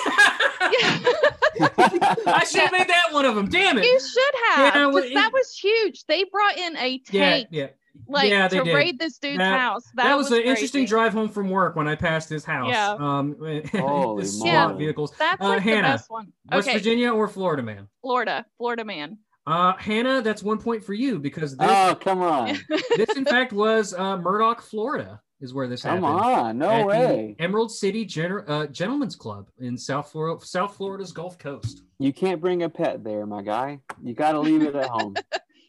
[1.60, 3.48] I should have made that one of them.
[3.50, 3.86] Damn it.
[3.86, 4.60] you should have.
[4.60, 6.06] Yeah, 'cause well, it- that was huge.
[6.06, 7.68] They brought in a yeah, tank yeah.
[8.08, 8.74] like yeah, they to did.
[8.76, 9.84] raid this dude's That- house.
[9.96, 10.50] That, That, was, an crazy.
[10.50, 12.70] interesting drive home from work when I passed his house.
[12.72, 12.92] Yeah.
[13.00, 13.36] Um,
[13.74, 15.14] Holy the SWAT vehicles.
[15.18, 16.32] That's Uh, like Hannah, the best one.
[16.52, 17.88] West Virginia or Florida, man?
[18.02, 19.18] Florida, Florida man.
[19.47, 22.60] Uh, Hannah, that's one point for you because this, oh, come on.
[22.97, 26.19] this in fact was uh, Murdock, Florida, is where this Come happened.
[26.21, 26.58] Come on.
[26.60, 27.36] No at the way.
[27.39, 31.82] Emerald City Gener- uh, Gentlemen's Club in South Florida, South Florida's Gulf Coast.
[31.97, 33.80] You can't bring a pet there, my guy.
[34.04, 35.15] You got to leave it at home.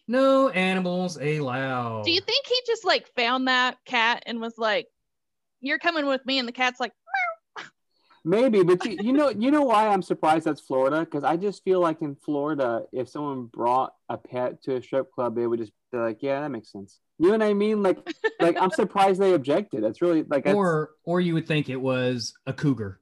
[0.09, 2.05] No animals allowed.
[2.05, 4.89] Do you think he just like found that cat and was like,
[5.61, 6.93] "You're coming with me," and the cat's like,
[8.25, 11.01] Maybe, but you, you know, you know why I'm surprised that's Florida?
[11.01, 15.11] Because I just feel like in Florida, if someone brought a pet to a strip
[15.13, 17.83] club, they would just be like, "Yeah, that makes sense." You know what I mean?
[17.83, 17.99] Like,
[18.41, 19.83] like I'm surprised they objected.
[19.83, 23.01] That's really like, that's, or or you would think it was a cougar.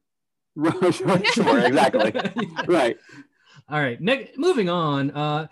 [0.90, 2.12] sure, sure, exactly,
[2.66, 2.96] right.
[3.68, 4.00] All right.
[4.00, 5.10] Ne- moving on.
[5.12, 5.46] Uh,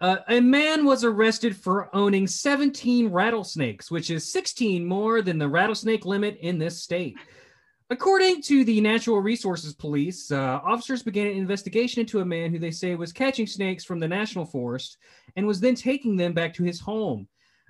[0.00, 5.48] uh, a man was arrested for owning 17 rattlesnakes, which is 16 more than the
[5.48, 7.16] rattlesnake limit in this state.
[7.90, 12.58] According to the Natural Resources Police, uh, officers began an investigation into a man who
[12.58, 14.98] they say was catching snakes from the National Forest
[15.36, 17.26] and was then taking them back to his home.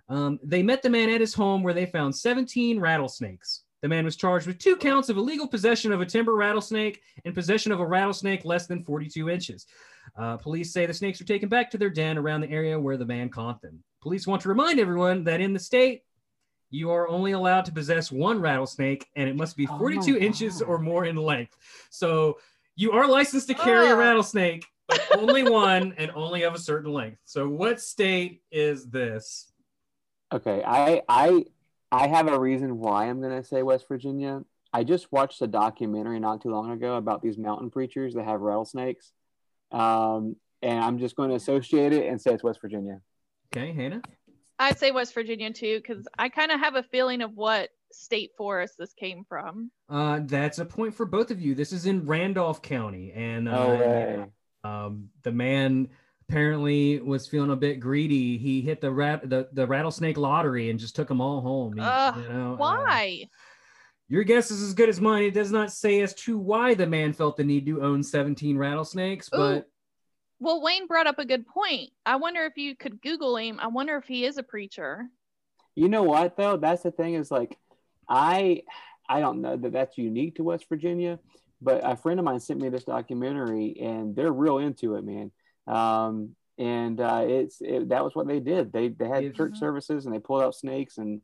[0.08, 3.62] Um, they met the man at his home where they found 17 rattlesnakes.
[3.80, 7.32] The man was charged with two counts of illegal possession of a timber rattlesnake and
[7.32, 9.66] possession of a rattlesnake less than 42 inches.
[10.16, 12.96] Uh, police say the snakes were taken back to their den around the area where
[12.96, 13.84] the man caught them.
[14.02, 16.02] Police want to remind everyone that in the state,
[16.70, 20.60] you are only allowed to possess one rattlesnake and it must be Oh 42 inches
[20.60, 20.68] God.
[20.68, 21.56] or more in length.
[21.90, 22.38] So
[22.76, 26.92] you are licensed to carry a rattlesnake, but only one and only of a certain
[26.92, 27.18] length.
[27.24, 29.50] So what state is this?
[30.32, 31.44] Okay, I I
[31.90, 34.42] I have a reason why I'm gonna say West Virginia.
[34.72, 38.42] I just watched a documentary not too long ago about these mountain preachers that have
[38.42, 39.12] rattlesnakes,
[39.72, 43.00] um, and I'm just going to associate it and say it's West Virginia.
[43.50, 44.02] Okay, Hannah.
[44.58, 48.32] "I'd say West Virginia too," because I kind of have a feeling of what state
[48.36, 49.70] forest this came from.
[49.88, 51.54] Uh, that's a point for both of you.
[51.54, 54.24] This is in Randolph County, and uh, No way.
[54.64, 55.88] um, the man
[56.28, 58.36] apparently was feeling a bit greedy.
[58.36, 61.74] He hit the rat the, the rattlesnake lottery and just took them all home.
[61.74, 63.24] He- Ugh, you know, uh, Why?
[64.10, 65.24] your guess is as good as mine.
[65.24, 68.56] It does not say as to why the man felt the need to own 17
[68.58, 69.68] rattlesnakes, but
[70.40, 71.90] Well, Wayne brought up a good point.
[72.06, 73.58] I wonder if you could Google him.
[73.60, 75.08] I wonder if he is a preacher.
[75.74, 76.56] You know what though?
[76.56, 77.56] That's the thing is like,
[78.08, 78.62] I
[79.08, 81.18] I don't know that that's unique to West Virginia,
[81.60, 85.30] but a friend of mine sent me this documentary and they're real into it, man.
[85.66, 88.72] Um, and uh, it's it, that was what they did.
[88.72, 91.20] They they had If- church services and they pulled out snakes and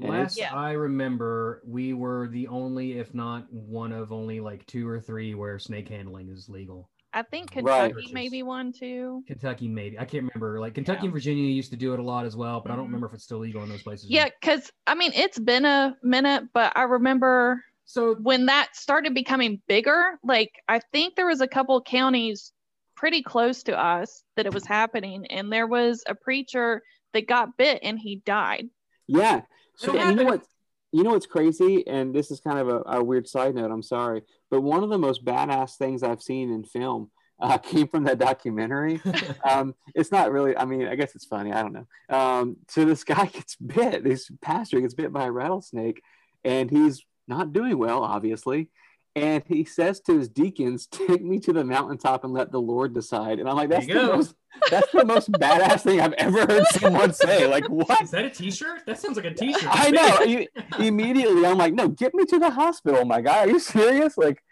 [0.00, 0.52] and last Yeah.
[0.52, 5.34] I remember, we were the only, if not one of only like two or three
[5.34, 6.90] where snake handling is legal.
[7.14, 7.90] I think Right.
[7.92, 9.22] Kentucky maybe one too.
[9.26, 9.98] Kentucky, maybe.
[9.98, 10.58] I can't remember.
[10.58, 11.04] Like Kentucky Yeah.
[11.04, 12.88] and Virginia used to do it a lot as well, but I don't Mhm.
[12.88, 14.10] remember if it's still legal in those places.
[14.10, 19.12] Yeah, because I mean it's been a minute, but I remember So when that started
[19.14, 20.18] becoming bigger.
[20.24, 22.52] Like I think there was a couple counties
[22.96, 27.56] pretty close to us that it was happening, and there was a preacher that got
[27.58, 28.68] bit and he died.
[29.06, 29.42] Yeah.
[29.76, 30.46] So you know what?
[30.94, 33.72] You know what's crazy, and this is kind of a, a weird side note.
[33.72, 37.88] I'm sorry, but one of the most badass things I've seen in film uh, came
[37.88, 39.00] from that documentary.
[39.44, 40.56] um, it's not really.
[40.56, 41.52] I mean, I guess it's funny.
[41.52, 42.16] I don't know.
[42.16, 44.04] Um, so this guy gets bit.
[44.04, 46.00] This pastor gets bit by a rattlesnake,
[46.44, 48.70] and he's not doing well, obviously.
[49.16, 52.94] And he says to his deacons, "Take me to the mountaintop and let the Lord
[52.94, 54.16] decide." And I'm like, "That's the go.
[54.16, 54.34] most.
[54.70, 57.46] That's the most badass thing I've ever heard someone say.
[57.46, 58.00] Like, what?
[58.02, 58.82] is that a T-shirt?
[58.86, 59.68] That sounds like a T-shirt.
[59.68, 60.20] I know.
[60.20, 60.46] You-
[60.78, 63.40] immediately, I'm like, no, get me to the hospital, my guy.
[63.40, 64.16] Are you serious?
[64.16, 64.42] Like,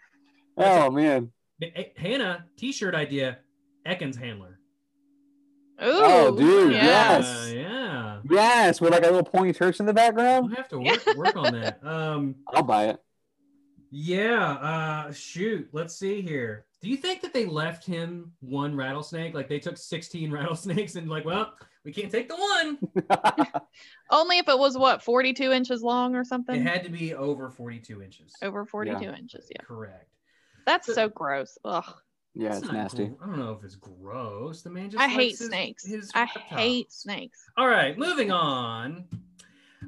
[0.57, 1.31] that's oh man.
[1.59, 3.39] Hey, Hannah, T-shirt idea.
[3.85, 4.59] Ekans handler.
[5.81, 6.83] Ooh, Oh, dude, yeah.
[6.85, 7.25] yes.
[7.25, 8.19] Uh, yeah.
[8.29, 10.55] Yes, with like a little pointy church in the We'll background.
[10.55, 11.79] have to work, work on that.
[11.83, 12.99] Um, I'll buy it.
[13.95, 14.53] Yeah.
[14.53, 15.69] Uh, shoot.
[15.71, 16.65] Let's see here.
[16.81, 19.33] Do you think that they left him one rattlesnake?
[19.35, 21.53] Like they took 16 rattlesnakes and like, well,
[21.85, 22.79] we can't take the one.
[24.09, 26.55] Only if it was what 42 inches long or something?
[26.55, 28.33] It had to be over 42 inches.
[28.41, 29.47] Over 42 inches.
[29.49, 30.09] Yeah, Correct.
[30.65, 31.57] that's So- so gross.
[31.63, 31.93] Ugh.
[32.35, 33.05] Yeah, It's it's nasty.
[33.09, 34.63] gr- I don't know if it's gross.
[34.63, 35.85] The man just I hate his- snakes.
[35.85, 37.45] his I hate snakes.
[37.57, 39.05] All right, moving on.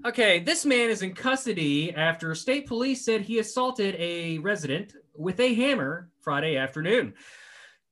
[0.03, 5.39] Okay, this man is in custody after state police said he assaulted a resident with
[5.39, 7.13] a hammer Friday afternoon.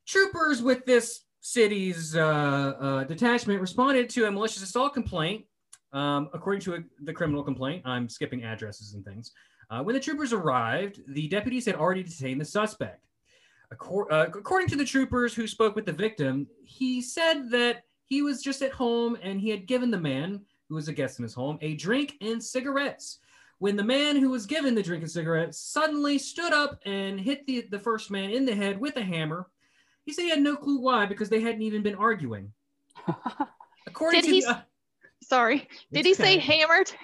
[0.06, 5.46] Troopers with this city's uh, uh, detachment responded to a malicious assault complaint.
[5.92, 9.32] Um, according to a, the criminal complaint, I'm skipping addresses and things.
[9.70, 13.06] Uh, when the troopers arrived, the deputies had already detained the suspect.
[13.74, 18.22] Accor- uh, according to the troopers who spoke with the victim, he said that he
[18.22, 21.24] was just at home and he had given the man who was a guest in
[21.24, 23.20] his home a drink and cigarettes.
[23.60, 27.46] When the man who was given the drink and cigarettes suddenly stood up and hit
[27.46, 29.48] the, the first man in the head with a hammer,
[30.06, 32.52] he said he had no clue why because they hadn't even been arguing.
[33.88, 34.62] According Did to he the, uh,
[35.28, 35.68] Sorry.
[35.92, 36.84] Did It's he say hammer?
[36.84, 36.96] T-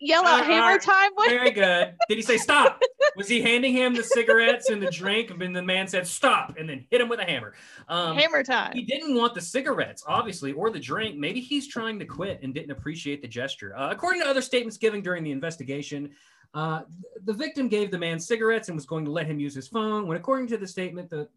[0.00, 1.10] yell Uh, hammer time?
[1.14, 1.28] What?
[1.30, 1.94] very good.
[2.08, 2.80] Did he say stop?
[3.16, 5.30] Was he handing him the cigarettes and the drink?
[5.30, 7.54] And then the man said stop and then hit him with a hammer.
[7.88, 8.72] Um, hammer time.
[8.74, 11.16] he didn't want the cigarettes, obviously, or the drink.
[11.16, 13.76] Maybe he's trying to quit and didn't appreciate the gesture.
[13.76, 16.10] Uh, according to other statements given during the investigation,
[16.54, 16.82] uh,
[17.24, 20.06] the victim gave the man cigarettes and was going to let him use his phone.
[20.06, 21.28] When, according to the statement, the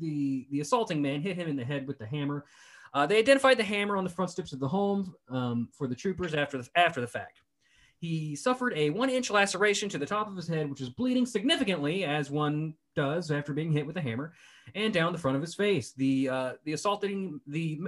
[0.00, 2.44] the the assaulting man hit him in the head with the hammer.
[2.94, 5.94] Uh, they identified the hammer on the front steps of the home um, for the
[5.94, 7.40] troopers after the after the fact.
[8.00, 12.04] He suffered a one-inch laceration to the top of his head, which was bleeding significantly,
[12.04, 14.32] as one does after being hit with a hammer,
[14.76, 15.92] and down the front of his face.
[15.92, 17.80] The uh, the assaulting the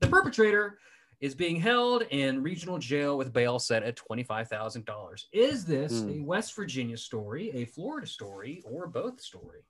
[0.00, 0.78] the perpetrator
[1.20, 5.28] is being held in regional jail with bail set at twenty-five thousand dollars.
[5.32, 6.10] Is this Hmm.
[6.10, 9.60] a West Virginia story, a Florida story, or both story?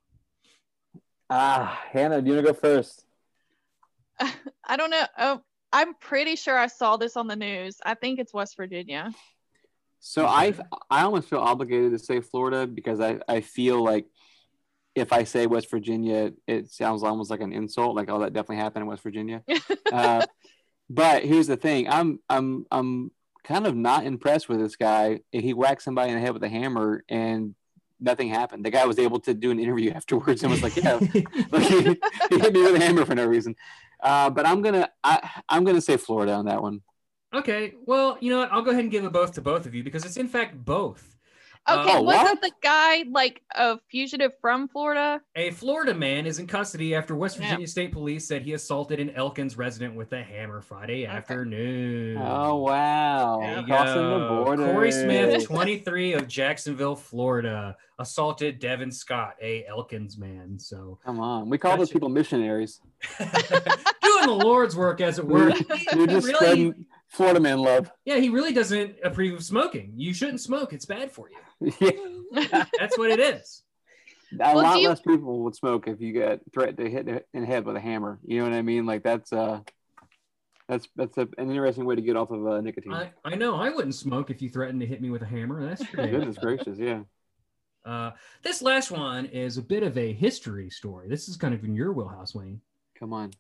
[1.31, 3.05] ah, Hannah, do you want to go first?
[4.67, 5.07] I don't know.
[5.19, 5.41] Oh,
[5.73, 7.77] I'm pretty sure I saw this on the news.
[7.85, 9.13] I think it's West Virginia.
[10.01, 10.55] So I
[10.91, 14.07] I almost feel obligated to say Florida because I, I feel like
[14.95, 18.63] if I say West Virginia, it sounds almost like an insult, like oh that definitely
[18.63, 19.43] happened in West Virginia.
[19.93, 20.25] uh,
[20.89, 23.11] but here's the thing, I'm I'm I'm
[23.45, 25.21] kind of not impressed with this guy.
[25.33, 27.55] He whacked somebody in the head with a hammer and
[28.01, 28.65] nothing happened.
[28.65, 30.95] The guy was able to do an interview afterwards and was like, yeah,
[31.51, 31.83] like, he,
[32.31, 33.57] he hit me with a hammer for no reason.
[34.03, 36.83] Uh, but I'm gonna I, I'm gonna say Florida on that one.
[37.35, 38.53] Okay, well, you know what?
[38.53, 40.65] I'll go ahead and give a both to both of you because it's in fact
[40.65, 41.18] both.
[41.71, 42.41] Okay, Uh, wasn't what?
[42.41, 45.21] the guy like a fugitive from Florida?
[45.37, 47.45] a Florida man is in custody after West Yeah.
[47.47, 52.17] Virginia State Police said he assaulted an Elkins resident with a hammer Friday afternoon.
[52.19, 53.41] Oh wow!
[53.41, 54.73] There Crossing the border.
[54.73, 60.59] Corey Smith, 23 of Jacksonville, Florida, assaulted Devin Scott, a Elkins man.
[60.59, 61.95] So Come on, we call those Gotcha.
[61.95, 62.81] people missionaries.
[63.19, 65.51] doing the Lord's work, as it were.
[65.95, 67.91] You're just really, spreading Florida man love.
[68.05, 69.93] yeah, he really doesn't approve of smoking.
[69.97, 71.73] You shouldn't smoke; it's bad for you.
[72.31, 72.67] Yeah.
[72.79, 73.63] That's what it is.
[74.35, 77.41] A Well, lot you- less people would smoke if you get threatened to hit in
[77.41, 78.19] the head with a hammer.
[78.25, 78.85] You know what I mean?
[78.85, 79.61] Like that's uh,
[80.69, 82.93] that's that's a, an interesting way to get off of uh, nicotine.
[82.93, 85.67] I, I know I wouldn't smoke if you threatened to hit me with a hammer.
[85.67, 87.01] That's pretty Goodness gracious, yeah.
[87.87, 88.11] Uh,
[88.43, 91.09] this last one is a bit of a history story.
[91.09, 92.61] This is kind of in your wheelhouse, Wayne.
[92.99, 93.31] Come on.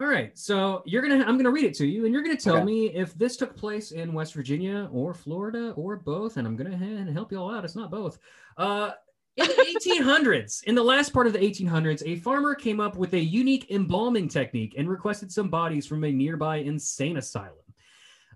[0.00, 2.56] All right, so you're gonna I'm gonna read it to you, and you're gonna tell
[2.56, 2.64] Okay.
[2.64, 6.76] me if this took place in West Virginia or Florida or both, and I'm gonna
[7.12, 7.64] help you all out.
[7.64, 8.18] It's not both.
[8.56, 8.92] Uh,
[9.36, 13.14] in the 1800s, in the last part of the 1800s, a farmer came up with
[13.14, 17.54] a unique embalming technique and requested some bodies from a nearby insane asylum.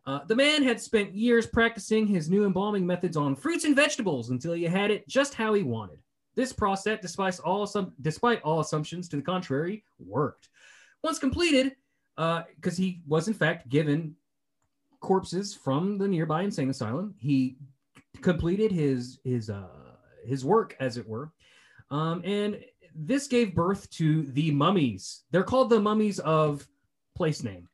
[0.07, 4.31] Uh, the man had spent years practicing his new embalming methods on fruits and vegetables
[4.31, 5.99] until he had it just how he wanted.
[6.37, 10.49] This process, despite all some, despite all assumptions to the contrary, worked.
[11.07, 11.77] Once completed,
[12.16, 14.16] because he was in fact given
[14.99, 17.57] corpses from the nearby insane asylum, he
[18.22, 19.95] completed his his uh,
[20.26, 21.31] his work, as it were,
[21.93, 22.59] um, and
[22.93, 25.22] this gave birth to the mummies.
[25.31, 26.66] They're called the mummies of
[27.14, 27.68] place name.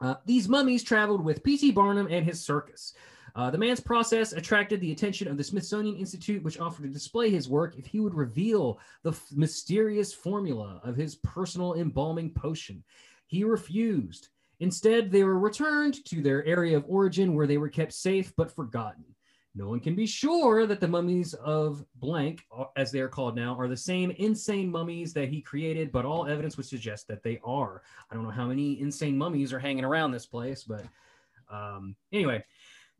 [0.00, 1.72] Uh, these mummies traveled with P.T.
[1.72, 2.94] Barnum and his circus.
[3.36, 7.28] Uh, the man's process attracted the attention of the Smithsonian Institute, which offered to display
[7.28, 12.82] his work if he would reveal the f- mysterious formula of his personal embalming potion.
[13.26, 14.28] He refused.
[14.60, 18.50] Instead, they were returned to their area of origin where they were kept safe but
[18.50, 19.04] forgotten.
[19.54, 23.36] No one can be sure that the mummies of blank, uh, as they are called
[23.36, 27.22] now, are the same insane mummies that he created, but all evidence would suggest that
[27.22, 27.82] they are.
[28.10, 30.84] I don't know how many insane mummies are hanging around this place, but
[31.50, 32.42] um, anyway,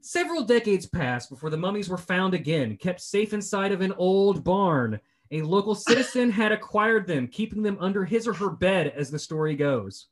[0.01, 4.45] several decades passed before the mummies were found again, kept safe inside of an old
[4.45, 5.01] barn.
[5.33, 9.19] A local citizen had acquired them, keeping them under his or her bed, as the
[9.19, 10.07] story goes.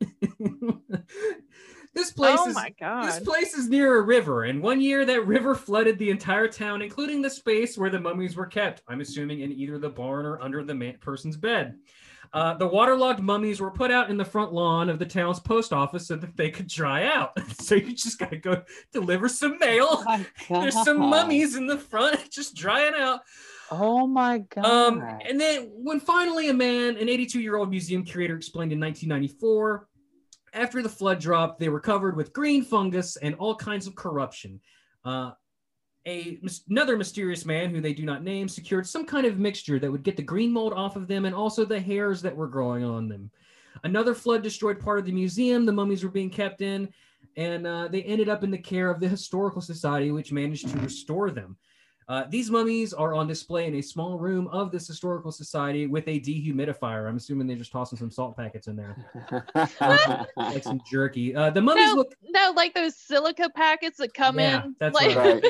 [1.94, 2.56] This place oh is
[3.04, 6.80] this place is near a river, and one year that river flooded the entire town,
[6.80, 8.82] including the space where the mummies were kept.
[8.88, 11.78] I'm assuming in either the barn or under the man- person's bed.
[12.34, 15.72] Uh, the waterlogged mummies were put out in the front lawn of the town's post
[15.72, 17.32] office so that they could dry out.
[17.60, 18.62] so you just gotta go
[18.92, 20.02] deliver some mail.
[20.06, 23.20] my There's some mummies in the front, just drying out.
[23.70, 24.64] Oh my god.
[24.64, 28.80] Um, and then when finally a man, an 82 year old museum curator, explained in
[28.80, 29.88] 1994,
[30.54, 34.60] after the flood dropped, they were covered with green fungus and all kinds of corruption.
[35.04, 35.32] Uh,
[36.06, 39.90] a another mysterious man who they do not name secured some kind of mixture that
[39.90, 42.84] would get the green mold off of them and also the hairs that were growing
[42.84, 43.30] on them.
[43.84, 46.88] Another flood destroyed part of the museum the mummies were being kept in,
[47.36, 50.78] and uh, they ended up in the care of the Historical Society, which managed to
[50.78, 51.56] restore them.
[52.08, 56.06] Uh, these mummies are on display in a small room of this historical society with
[56.08, 57.08] a dehumidifier.
[57.08, 58.96] I'm assuming they're just tossing some salt packets in there,
[60.36, 61.34] like some jerky.
[61.34, 62.14] Uh, the mummies No, look.
[62.28, 64.76] no, like those silica packets that come yeah, in.
[64.78, 65.44] that's like, Right.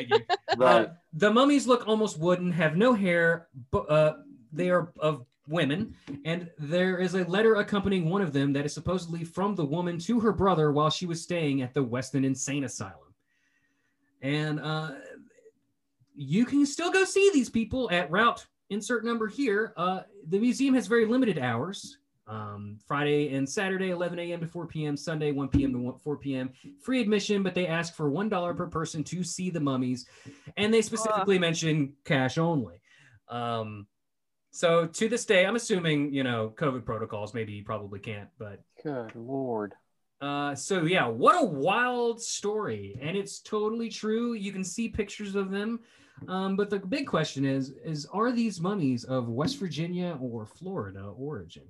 [0.57, 0.85] right.
[0.85, 4.15] Uh, the mummies look almost wooden, have no hair, but uh,
[4.51, 5.93] they are of women,
[6.23, 9.97] and there is a letter accompanying one of them that is supposedly from the woman
[9.99, 12.93] to her brother while she was staying at the Weston Insane Asylum.
[14.21, 14.91] And uh,
[16.15, 19.73] you can still go see these people at route insert number here.
[19.77, 21.97] Uh, the museum has very limited hours.
[22.25, 24.39] Um, Friday and Saturday, 11 a.m.
[24.39, 24.95] to 4 p.m.
[24.95, 25.73] Sunday, 1 p.m.
[25.73, 26.51] to 4 p.m.
[26.81, 30.05] Free admission, but they ask for one dollar per person to see the mummies,
[30.55, 32.81] and they specifically mention cash only.
[33.27, 33.87] Um,
[34.51, 37.33] so to this day, I'm assuming you know COVID protocols.
[37.33, 39.73] Maybe you probably can't, but Good lord.
[40.21, 44.31] uh, so yeah, what a wild story, and it's totally true.
[44.31, 45.81] You can see pictures of them,
[46.27, 51.13] um, but the big question is: is are these mummies of West Virginia or Florida
[51.17, 51.63] origin?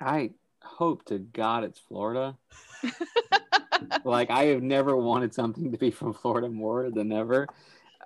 [0.00, 0.30] I
[0.62, 2.36] hope to God it's Florida.
[4.04, 7.46] like I have never wanted something to be from Florida more than ever,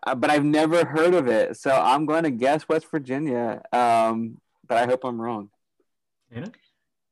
[0.06, 1.56] uh, but I've never heard of it.
[1.56, 3.62] So I'm going to guess West Virginia.
[3.72, 5.50] Um, but I hope I'm wrong.
[6.30, 6.50] Anna?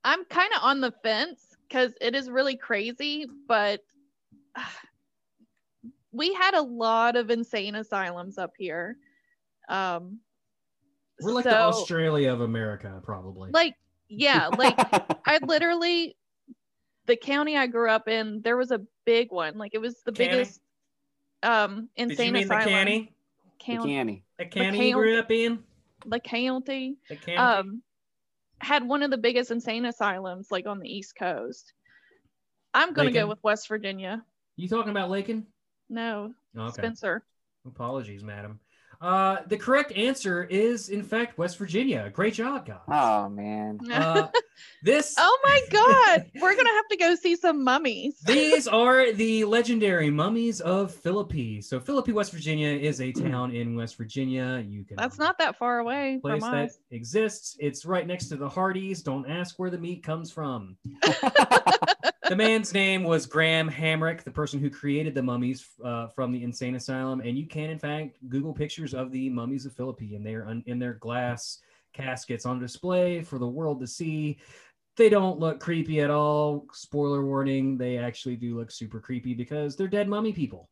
[0.04, 3.80] I'm kind of on the fence because it is really crazy, but
[6.14, 8.96] we had a lot of insane asylums up here.
[9.68, 10.20] Um,
[11.20, 13.50] We're like the Australia of America, probably.
[13.52, 13.74] Like,
[14.08, 14.74] yeah, like
[15.26, 16.16] I literally,
[17.06, 19.58] the county I grew up in, there was a big one.
[19.58, 20.30] Like it was the Canny?
[20.30, 20.60] biggest
[21.42, 22.68] um Did insane you mean the asylum.
[22.74, 23.12] canny?
[23.58, 24.24] The Count- canny.
[24.38, 25.62] The county you grew up in?
[26.06, 26.96] the county.
[27.08, 27.36] The canny?
[27.38, 27.82] um
[28.60, 31.74] had one of the biggest insane asylums like on the east coast
[32.72, 33.24] i'm gonna Lincoln?
[33.24, 34.22] go with west virginia
[34.56, 35.46] you talking about Lakin?
[35.88, 36.70] No Okay.
[36.72, 37.22] spencer
[37.66, 38.60] Apologies, madam.
[39.00, 42.10] Uh, the correct answer is, in fact, West Virginia.
[42.14, 42.78] Great job, guys.
[42.88, 43.80] Oh man.
[43.92, 44.28] Uh,
[44.82, 45.14] this.
[45.18, 50.10] oh my god we're gonna have to go see some mummies These are the legendary
[50.10, 51.60] mummies of Philippi.
[51.60, 54.64] So Philippi, West Virginia, is a town in West Virginia.
[54.66, 54.96] You can.
[54.96, 57.56] that's not that far away place from that us exists.
[57.58, 59.02] It's right next to the Hardys.
[59.02, 60.76] Don't ask where the meat comes from.
[62.28, 66.42] the man's name was Graham Hamrick, the person who created the mummies uh, from the
[66.42, 67.20] insane asylum.
[67.20, 70.46] And you can, in fact, Google pictures of the mummies of Philippi, and they are
[70.46, 71.58] un- in their glass
[71.92, 74.38] caskets on display for the world to see.
[74.96, 76.66] They don't look creepy at all.
[76.72, 80.68] Spoiler warning: they actually do look super creepy because they're dead mummy people.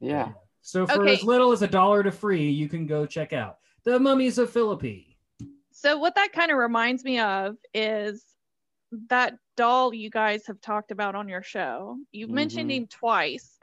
[0.00, 0.32] yeah.
[0.66, 1.12] So for Okay.
[1.12, 4.48] as little as a dollar to free, you can go check out the mummies of
[4.48, 5.18] Philippi.
[5.72, 8.24] so what that kind of reminds me of is
[9.10, 11.96] that doll you guys have talked about on your show.
[12.12, 12.76] You've mentioned Mhm.
[12.76, 13.58] him twice.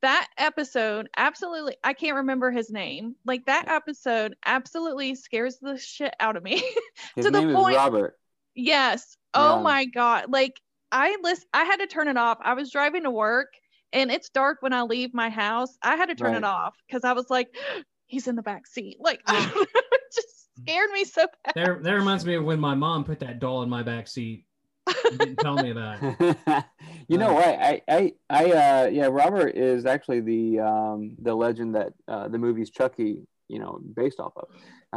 [0.00, 3.16] That episode absolutely i can't remember his name.
[3.26, 6.56] Like that episode absolutely scares the shit out of me.
[7.16, 8.18] His To the name is point- Robert.
[8.54, 9.16] yes.
[9.34, 9.62] Oh Yeah.
[9.62, 10.30] my god.
[10.32, 10.58] Like
[10.90, 12.38] i list i had to turn it off.
[12.40, 13.48] I was driving to work
[13.92, 15.76] and it's dark when i leave my house.
[15.82, 17.54] I had to turn it off because i was like
[18.06, 18.96] he's in the back seat.
[19.00, 19.20] Like
[20.14, 21.54] just scared me so bad.
[21.54, 24.46] There, that reminds me of when my mom put that doll in my back seat.
[24.86, 25.98] And didn't tell me that.
[26.20, 26.64] it.
[27.08, 27.46] you know what?
[27.46, 32.38] I, I, I, uh, yeah, Robert is actually the, um, the legend that uh, the
[32.38, 34.48] movie's Chucky, you know, based off of.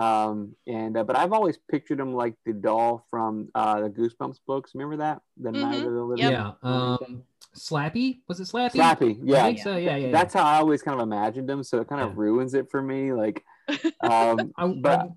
[0.01, 4.37] Um, and uh, but I've always pictured him like the doll from uh, the Goosebumps
[4.45, 4.71] books.
[4.75, 5.21] Remember that?
[5.37, 6.31] The Night of the Living.
[6.31, 6.51] Yeah.
[6.61, 7.23] Um,
[7.57, 8.73] Slappy was it Slappy?
[8.73, 9.15] Slappy.
[9.15, 9.43] I Yeah.
[9.43, 9.75] think so.
[9.75, 10.07] Yeah, yeah.
[10.07, 10.11] yeah.
[10.11, 11.63] That's how I always kind of imagined him.
[11.63, 12.15] So it kind of Yeah.
[12.17, 13.11] ruins it for me.
[13.11, 13.43] Like,
[14.01, 15.09] um, I, but-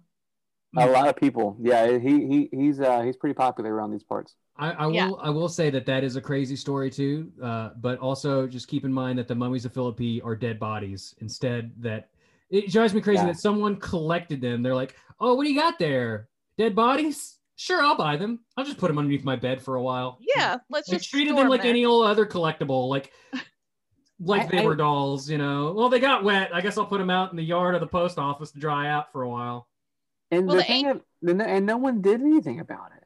[0.77, 1.57] I, a lot of people.
[1.61, 4.35] Yeah, he he he's uh, he's pretty popular around these parts.
[4.61, 4.95] I, I will.
[4.95, 5.11] Yeah.
[5.21, 7.33] I will say that that is a crazy story too.
[7.43, 11.15] Uh, but also just keep in mind that the mummies of Philippi are dead bodies.
[11.21, 12.11] Instead, that
[12.51, 13.27] it drives me crazy Yeah.
[13.29, 14.63] that someone collected them.
[14.63, 16.29] They're like, "Oh, what do you got there?
[16.59, 17.39] Dead bodies?
[17.57, 18.41] Sure, I'll buy them.
[18.57, 20.19] I'll just put them underneath my bed for a while.
[20.37, 21.71] Yeah, let's Like, just treated them like there.
[21.71, 23.13] any old other collectible, like
[24.21, 25.73] like I- they I- were dolls, you know.
[25.77, 26.55] Well, they got wet.
[26.55, 28.89] I guess I'll put them out in the yard of the post office to dry
[28.89, 29.69] out for a while.
[30.31, 33.00] And Well, the the thing of, and and no one did anything about it.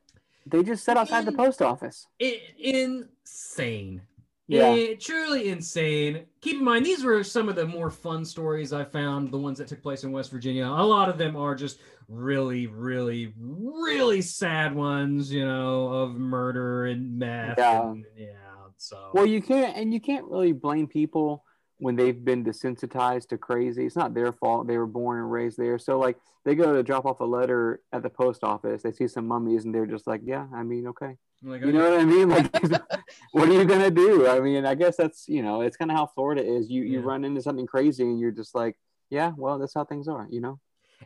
[0.46, 1.36] They just sat outside the Mm.
[1.36, 2.06] post office.
[2.20, 4.02] I insane.
[4.46, 4.68] Yeah.
[4.68, 6.26] Eh, truly insane.
[6.42, 9.56] Keep in mind, these were some of the more fun stories I found, the ones
[9.58, 10.66] that took place in West Virginia.
[10.66, 11.78] A lot of them are just
[12.08, 17.56] really, really, really sad ones, you know, of murder and meth.
[17.58, 17.90] Yeah.
[17.90, 18.30] and- yeah.
[18.76, 21.44] So, Well, you can't, and you can't really blame people
[21.78, 23.84] when they've been desensitized to crazy.
[23.84, 24.66] It's not their fault.
[24.66, 25.78] They were born and raised there.
[25.78, 28.82] So, like, they go to drop off a letter at the post office.
[28.82, 31.90] They see some mummies, and they're just like, "Yeah, I mean, okay." like, You know
[31.90, 32.28] what I mean?
[32.28, 32.50] Like,
[33.32, 34.28] what are you gonna do?
[34.28, 36.70] I mean, I guess that's you know, it's kind of how Florida is.
[36.70, 37.06] You you Yeah.
[37.06, 38.78] run into something crazy, and you're just like,
[39.10, 40.60] "Yeah, well, that's how things are." You know?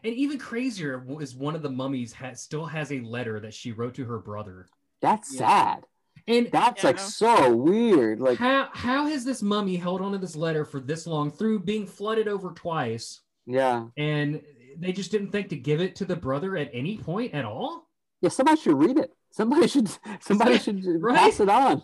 [0.04, 3.72] and even crazier is one of the mummies has still has a letter that she
[3.72, 4.68] wrote to her brother.
[5.00, 5.48] That's Yeah.
[5.48, 5.86] sad.
[6.28, 7.02] And That's like Yeah.
[7.02, 8.20] so weird.
[8.20, 11.60] Like, how how has this mummy held on to this letter for this long through
[11.60, 13.20] being flooded over twice?
[13.46, 14.42] yeah, and
[14.78, 17.88] they just didn't think to give it to the brother at any point at all.
[18.20, 18.28] yeah.
[18.28, 19.12] Somebody should read it.
[19.30, 19.88] Somebody should.
[20.20, 21.16] Somebody should Right?
[21.16, 21.82] pass it on.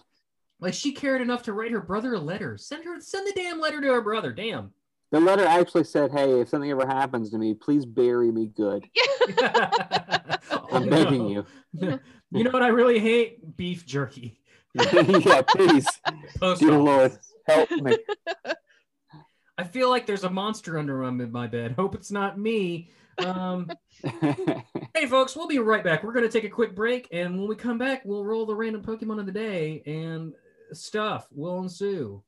[0.60, 2.56] Like she cared enough to write her brother a letter.
[2.58, 4.32] Send her send the damn letter to her brother.
[4.32, 4.72] Damn.
[5.14, 8.84] The letter actually said, "Hey, if something ever happens to me, please bury me good.
[10.50, 11.46] Oh, I'm begging no.
[11.72, 12.00] you."
[12.32, 13.56] You know what I really hate?
[13.56, 14.40] Beef jerky.
[14.74, 15.86] yeah, please,
[16.40, 17.96] Post dear Lord, help me.
[19.56, 21.72] I feel like there's a monster under in my bed.
[21.78, 22.90] Hope it's not me.
[23.18, 23.70] Um,
[24.02, 26.02] hey, folks, we'll be right back.
[26.02, 28.56] We're going to take a quick break, and when we come back, we'll roll the
[28.56, 30.34] random Pokemon of the day, and
[30.72, 32.20] stuff will ensue.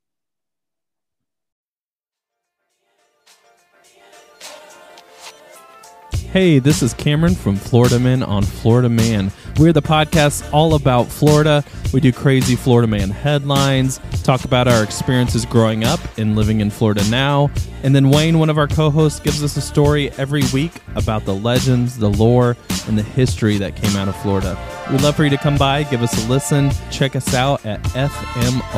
[6.37, 9.33] Hey, this is Cameron from Florida Man on Florida Man.
[9.57, 11.65] We're the podcast all about Florida.
[11.95, 16.69] We do crazy Florida Man headlines, talk about our experiences growing up and living in
[16.69, 17.51] Florida now.
[17.83, 21.25] And then Wayne, one of our co hosts, gives us a story every week about
[21.25, 22.55] the legends, the lore,
[22.87, 24.59] and the history that came out of Florida.
[24.91, 27.83] We'd love for you to come by, give us a listen, check us out at
[27.95, 28.77] fmofm.com.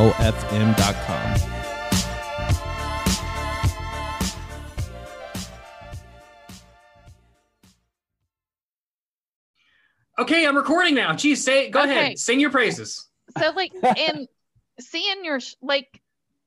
[10.18, 11.14] Okay, I'm recording now.
[11.14, 11.90] Geez, say go Okay.
[11.90, 12.18] ahead.
[12.18, 13.06] Sing your praises.
[13.38, 14.26] so like and
[14.80, 16.00] seeing your sh- like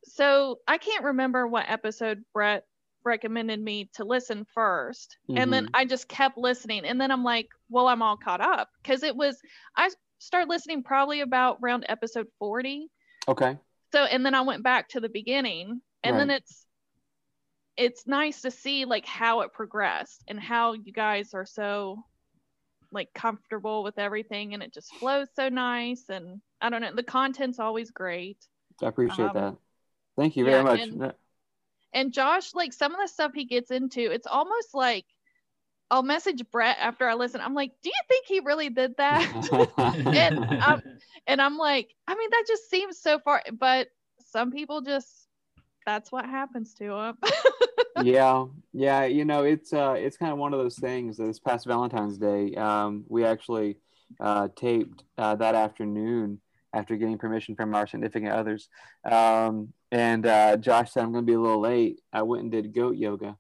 [0.04, 2.64] so i can't remember what episode brett
[3.04, 5.70] recommended me to listen 1st and then Mhm.
[5.76, 9.16] i just kept listening and then i'm like well i'm all caught up because it
[9.16, 9.38] was
[9.78, 12.90] i started listening probably about around episode 40
[13.28, 13.58] okay.
[13.94, 16.66] so and then i went back to the beginning and then it's
[17.78, 22.04] it's nice to see like how it progressed and how you guys are so
[22.92, 27.04] like comfortable with everything and it just flows so nice and i don't know the
[27.04, 28.38] content's always great
[28.82, 29.56] I appreciate Um, that.
[30.18, 30.80] Thank you yeah, very much.
[30.82, 31.14] and-
[31.94, 35.06] and josh like some of the stuff he gets into it's almost like
[35.90, 39.30] i'll message brett after i listen i'm like do you think he really did that
[40.06, 40.82] and I'm,
[41.28, 43.88] and I'm like, I mean, that just seems so far, but
[44.32, 45.21] some people just,
[45.86, 47.18] that's what happens to them.
[48.04, 49.06] yeah, yeah.
[49.06, 51.18] You know, it's uh, it's kind of one of those things.
[51.18, 53.78] This past Valentine's Day, um, we actually
[54.20, 56.40] uh, taped uh, that afternoon
[56.74, 58.70] after getting permission from our significant others.
[59.10, 62.52] Um, and uh, Josh said, "I'm going to be a little late." I went and
[62.52, 63.38] did goat yoga,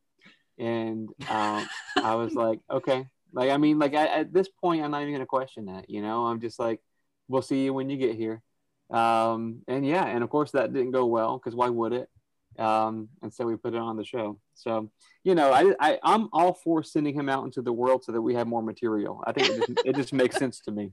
[0.57, 1.67] and um,
[1.97, 5.13] I was like, "Okay." Like, I mean, like I, at this point, I'm not even
[5.13, 5.89] going to question that.
[5.89, 6.81] You know, I'm just like,
[7.27, 8.41] "We'll see you when you get here."
[8.91, 12.09] Um, and yeah, and of course that didn't go well because why would it?
[12.59, 14.37] Um, and so we put it on the show.
[14.55, 14.89] So
[15.23, 18.21] you know, I, I I'm all for sending him out into the world so that
[18.21, 19.23] we have more material.
[19.25, 20.91] I think it just, it just makes sense to me.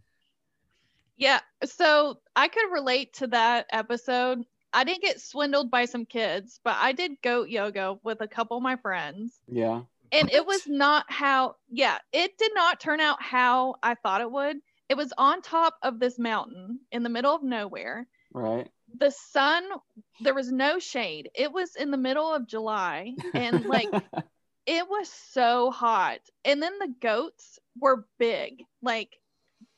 [1.17, 1.41] yeah.
[1.65, 4.45] So I could relate to that episode.
[4.73, 8.57] I didn't get swindled by some kids, but I did goat yoga with a couple
[8.59, 9.41] of my friends.
[9.49, 9.83] Yeah,
[10.13, 14.31] And it was not how, yeah, it did not turn out how I thought it
[14.31, 14.59] would.
[14.89, 18.07] It was on top of this mountain in the middle of nowhere.
[18.33, 18.69] right.
[18.97, 19.65] The sun,
[20.21, 21.31] there was no shade.
[21.35, 23.15] It was in the middle of July.
[23.35, 23.89] And like,
[24.67, 26.21] it was so hot.
[26.45, 28.65] And then the goats were big.
[28.83, 29.17] Like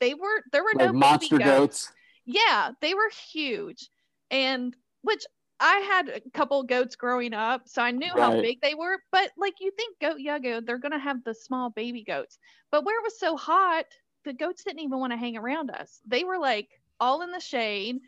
[0.01, 1.93] they were there were no like baby monster goats.
[2.27, 3.89] yeah they were huge.
[4.31, 5.25] And which
[5.63, 8.99] i had a couple goats growing up so i knew how big they were.
[9.13, 12.39] But like you think goat yoga they're gonna have the small baby goats.
[12.71, 13.85] But where it was so hot
[14.25, 16.01] the goats didn't even want to hang around us.
[16.07, 18.01] They were like all in the shade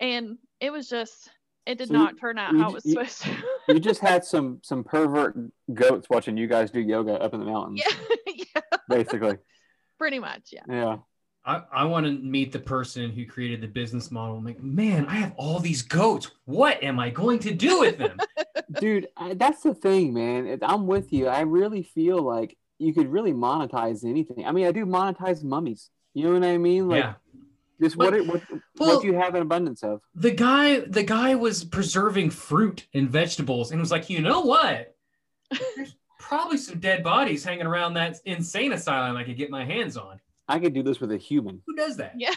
[0.00, 1.30] and it was just
[1.66, 3.30] it did So you- not turn out how it was you- supposed to
[3.74, 5.36] You just had some some pervert
[5.74, 8.14] goats watching you guys do yoga up in the mountains, yeah
[8.54, 9.38] yeah basically.
[9.98, 10.96] pretty much yeah Yeah.
[11.44, 14.36] I, I want to meet the person who created the business model.
[14.36, 16.28] I'm like, man, I have all these goats.
[16.44, 18.16] What am I going to do with them?
[18.80, 23.06] dude I, that's the thing man i'm with you i really feel like you could
[23.06, 27.04] really monetize anything i mean i do monetize mummies you know what i mean like
[27.04, 27.14] yeah.
[27.80, 28.42] Just what Well- it what,
[28.78, 33.08] well- what you have an abundance of The guy, the guy was preserving fruit and
[33.10, 34.94] vegetables and was like, you know what?
[35.76, 39.96] There's probably some dead bodies hanging around that insane asylum I could get my hands
[39.96, 40.18] on.
[40.48, 42.14] i could do this with a human Who does that?
[42.16, 42.34] Yeah.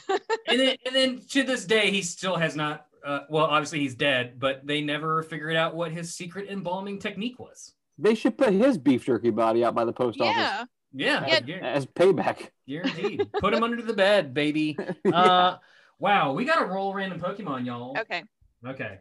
[0.47, 3.95] and then and then to this day he still has not uh, well obviously he's
[3.95, 8.53] dead but they never figured out what his secret embalming technique was they should put
[8.53, 11.25] his beef jerky body out by the post office Yeah.
[11.27, 11.55] yeah, Yeah.
[11.57, 12.49] as payback.
[12.67, 13.31] guaranteed.
[13.39, 14.77] Put him under the bed baby.
[15.05, 15.11] Yeah.
[15.15, 15.57] uh
[15.99, 17.97] wow we got to roll random pokemon y'all.
[17.99, 18.23] Okay.
[18.65, 18.99] okay.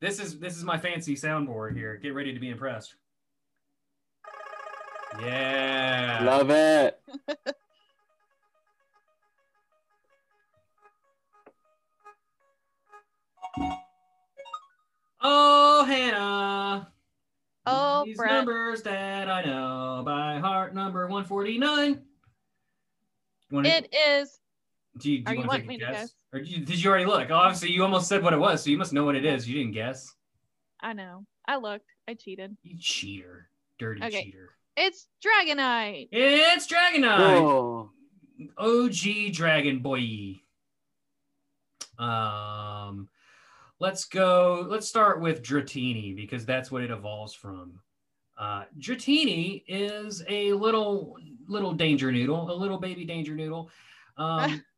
[0.00, 1.96] This is this is my fancy soundboard here.
[1.96, 2.94] Get ready to be impressed.
[5.20, 6.20] Yeah.
[6.22, 7.00] Love it.
[15.20, 16.92] Oh hannah
[17.70, 18.32] Oh, These Brett.
[18.32, 22.02] numbers that I know by heart, number 149.
[23.50, 24.38] Wanna, it is.
[24.98, 26.00] do you, do you you want to wanting take a me to guess?
[26.02, 26.14] guess?
[26.32, 27.30] Or did you, did you already look?
[27.30, 29.48] Obviously, you almost said what it was, so you must know what it is.
[29.48, 30.12] You didn't guess.
[30.80, 31.24] I know.
[31.46, 31.86] I looked.
[32.06, 32.56] I cheated.
[32.62, 33.48] You cheater.
[33.78, 34.24] Dirty Okay.
[34.24, 34.50] cheater.
[34.76, 36.08] It's Dragonite.
[36.12, 37.40] It's Dragonite.
[37.40, 37.90] oh
[38.58, 40.40] OG Dragon Boy.
[41.98, 43.08] Um,
[43.80, 44.66] let's go.
[44.68, 47.80] Let's start with Dratini because that's what it evolves from.
[48.38, 51.16] Uh, Dratini is a little
[51.48, 53.70] little danger noodle, a little baby danger noodle.
[54.16, 54.62] Um,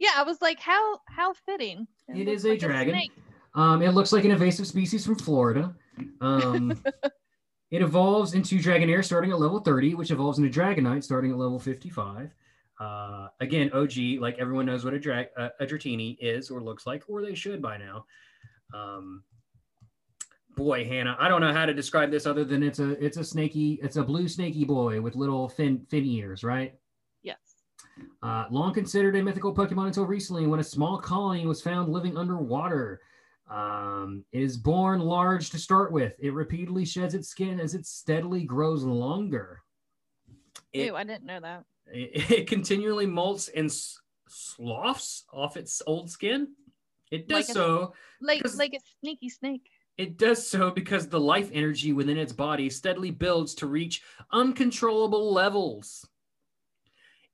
[0.00, 1.88] Yeah, I was like, how how fitting.
[2.08, 2.94] It looks is a like dragon.
[2.94, 3.10] snake.
[3.56, 5.74] um, it looks like an invasive species from Florida.
[6.20, 6.80] Um,
[7.72, 11.58] it evolves into Dragonair starting at level 30, which evolves into Dragonite starting at level
[11.58, 12.32] 55.
[12.78, 16.86] Uh, again, OG, like everyone knows what a, dra- uh, a Dratini is or looks
[16.86, 18.04] like, or they should by now.
[18.74, 19.22] Um,
[20.56, 23.24] boy, Hannah, I don't know how to describe this other than it's a it's a
[23.24, 26.74] snaky, it's a blue snaky boy with little fin fin ears, right?
[27.22, 27.38] Yes.
[28.22, 32.16] Uh, long considered a mythical Pokemon until recently, when a small colony was found living
[32.16, 33.00] underwater.
[33.50, 36.12] Um, it is born large to start with.
[36.18, 39.62] It repeatedly sheds its skin as it steadily grows longer.
[40.74, 41.64] It, Ew, I didn't know that.
[41.86, 43.98] it, it continually molts and s-
[44.28, 46.48] sloughs off its old skin.
[47.10, 47.94] It does Like a- so.
[48.20, 49.68] Like like a sneaky snake.
[49.96, 54.02] It does so because the life energy within its body steadily builds to reach
[54.32, 56.08] uncontrollable levels.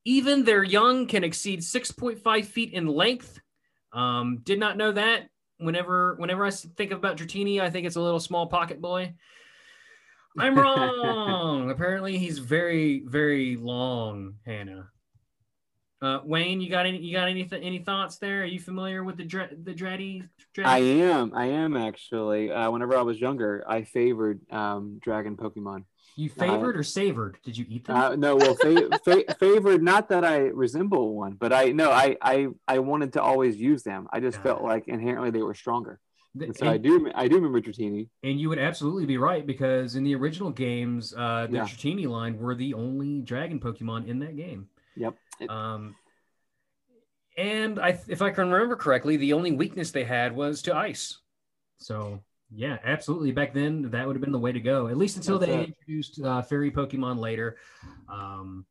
[0.07, 3.41] Even their young can exceed 6.5 feet in length.
[3.93, 5.29] Um, did not know that.
[5.59, 9.15] Whenever whenever I think about Dratini, I think it's a little small pocket boy.
[10.39, 11.71] I'm wrong.
[11.71, 14.89] Apparently, he's very very long, Hannah.
[16.03, 18.43] Uh, Wayne, you got any you got any any thoughts there?
[18.43, 20.29] Are you familiar with the dra- the Dratty?
[20.63, 21.33] I am.
[21.35, 22.51] I am actually.
[22.51, 25.85] Uh, whenever I was younger, I favored um, dragon Pokemon.
[26.17, 27.39] You favored or savored?
[27.43, 27.97] Did you eat them?
[27.97, 29.83] Uh, no, well, fa- fa- favored.
[29.83, 33.83] Not that I resemble one, but I no, I I I wanted to always use
[33.83, 34.07] them.
[34.13, 34.65] I just Got felt it.
[34.65, 36.01] like inherently they were stronger.
[36.39, 37.11] And so I do.
[37.15, 38.09] I do remember Dratini.
[38.25, 41.65] and you would absolutely be right because in the original games, uh, the Yeah.
[41.65, 44.69] Dratini line were the only dragon Pokemon in that game.
[44.97, 45.15] Yep.
[45.49, 45.97] Um,
[47.37, 51.19] and I, if I can remember correctly, the only weakness they had was to ice.
[51.79, 52.23] So
[52.55, 53.33] yeah, absolutely.
[53.33, 54.87] Back then, that would have been the way to go.
[54.87, 55.69] At least until That's they it.
[55.69, 57.57] introduced uh, fairy Pokemon later,
[58.09, 58.65] um,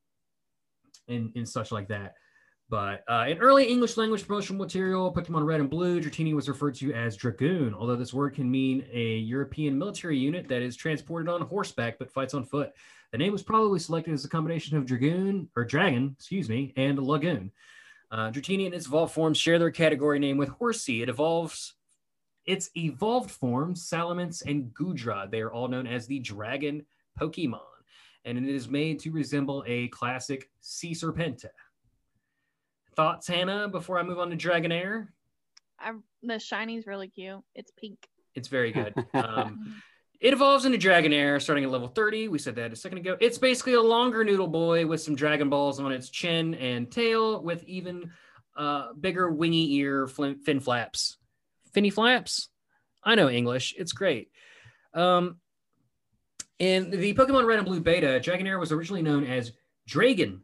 [1.09, 2.15] and and such like that.
[2.73, 6.73] But uh, in early English language promotional material, Pokemon Red and Blue, Dratini was referred
[6.77, 11.29] to as Dragoon, although this word can mean a European military unit that is transported
[11.29, 12.71] on horseback but fights on foot.
[13.11, 16.97] The name was probably selected as a combination of Dragoon or Dragon, excuse me, and
[16.97, 17.51] Lagoon.
[18.09, 21.03] Uh, Dratini and its evolved forms share their category name with Horsea.
[21.03, 21.75] It evolves
[22.47, 25.27] its evolved forms, Salamence and Gudra.
[25.29, 26.87] They are all known as the Dragon
[27.21, 27.59] Pokemon,
[28.25, 31.51] and it is made to resemble a classic Sea Serpenta.
[32.95, 35.07] Thoughts, Hannah, before I move on to Dragonair?
[35.79, 35.91] I,
[36.21, 37.41] the shiny's really cute.
[37.55, 37.97] It's pink.
[38.35, 38.93] It's very good.
[39.13, 39.81] Um,
[40.19, 42.29] It evolves into Dragonair starting at level 30.
[42.29, 43.17] We said that a second ago.
[43.19, 47.43] It's basically a longer noodle boy with some Dragon Balls on its chin and tail
[47.43, 48.09] with even
[48.55, 51.17] uh, bigger wingy ear fin, fin flaps.
[51.73, 52.47] Finny flaps?
[53.03, 53.75] I know English.
[53.77, 54.31] It's great.
[54.93, 55.39] Um,
[56.57, 59.51] in the Pokemon Red and Blue beta, Dragonair was originally known as
[59.87, 60.43] Dragon.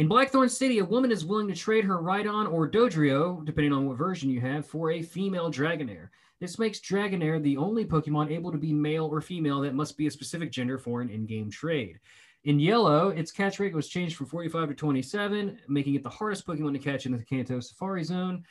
[0.00, 3.86] In Blackthorn City, a woman is willing to trade her Rhydon or Dodrio, depending on
[3.86, 6.08] what version you have, for a female Dragonair.
[6.40, 10.06] This makes Dragonair the only Pokemon able to be male or female that must be
[10.06, 12.00] a specific gender for an in game trade.
[12.44, 16.46] In yellow, its catch rate was changed from 45 to 27, making it the hardest
[16.46, 18.42] Pokemon to catch in the Kanto Safari Zone.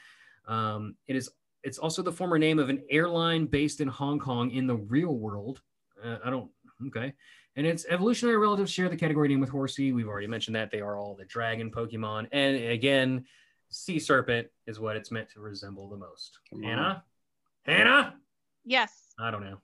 [0.48, 1.32] Um, it is
[1.64, 5.16] it's also the former name of an airline based in Hong Kong in the real
[5.16, 5.62] world.
[6.06, 6.52] Uh, I don't
[6.90, 7.16] okay.
[7.60, 9.92] And its evolutionary relatives share the category name with Horsea.
[9.92, 12.30] We've already mentioned that they are all the dragon Pokemon.
[12.32, 13.26] And again,
[13.68, 16.40] Sea Serpent is what it's meant to resemble the most.
[16.50, 16.64] Come on.
[16.64, 17.04] Hannah,
[17.64, 18.16] Hannah.
[18.64, 18.94] Yes.
[19.20, 19.58] I don't know.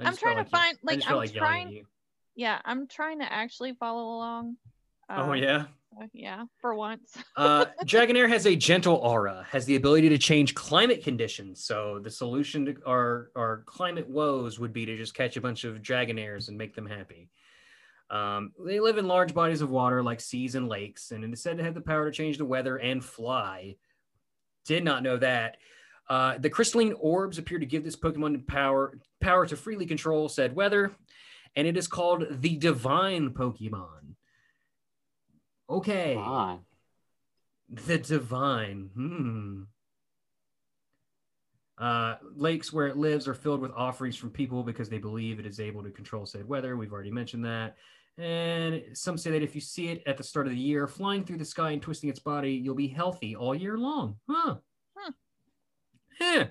[0.00, 1.86] I I'm trying to like find- I like, I'm like trying- you.
[2.34, 4.56] Yeah, I'm trying to actually follow along.
[5.08, 5.66] Oh Uh, yeah.
[6.12, 7.16] Yeah, for once.
[7.36, 11.62] Uh, Dragonair has a gentle aura, has the ability to change climate conditions.
[11.62, 15.64] So the solution to our, our climate woes would be to just catch a bunch
[15.64, 17.28] of Dragonairs and make them happy.
[18.08, 21.42] Um, they live in large bodies of water like seas and lakes, and it is
[21.42, 23.76] said to have the power to change the weather and fly.
[24.64, 25.58] Did not know that.
[26.08, 30.54] Uh, the crystalline orbs appear to give this Pokemon power power to freely control said
[30.54, 30.92] weather,
[31.54, 34.15] and it is called the Divine Pokemon.
[35.68, 36.14] Okay.
[36.14, 36.60] Come on.
[37.68, 38.90] The divine.
[38.94, 39.62] Hmm.
[41.78, 45.46] Uh, lakes where it lives are filled with offerings from people because they believe it
[45.46, 46.76] is able to control said weather.
[46.76, 47.76] We've already mentioned that.
[48.18, 51.22] And some say that if you see it at the start of the year flying
[51.24, 54.16] through the sky and twisting its body, you'll be healthy all year long.
[54.28, 54.56] Huh.
[54.96, 55.10] Huh.
[56.18, 56.44] Huh.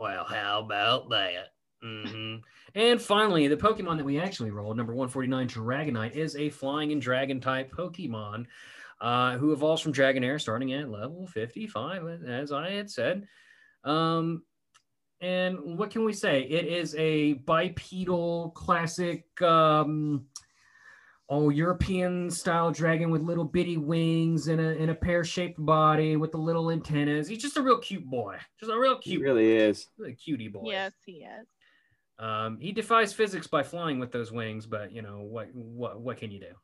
[0.00, 1.48] Well, how about that?
[1.82, 2.36] Hmm
[2.74, 7.00] And finally, the Pokemon that we actually rolled, number 149, Dragonite, is a flying and
[7.00, 8.46] dragon type Pokemon
[9.00, 13.26] uh, who evolves from Dragonair starting at level 55, as I had said.
[13.84, 14.42] Um,
[15.20, 16.42] and what can we say?
[16.42, 20.26] It is a bipedal classic, um,
[21.28, 26.16] oh, European style dragon with little bitty wings and a, and a pear shaped body
[26.16, 27.28] with the little antennas.
[27.28, 28.36] He's just a real cute boy.
[28.60, 29.88] Just a real He cute, really is.
[30.04, 30.62] a cutie boy.
[30.70, 31.46] Yes, he is.
[32.18, 35.54] Um, he defies physics by flying with those wings, but you know what?
[35.54, 36.54] What what can you do?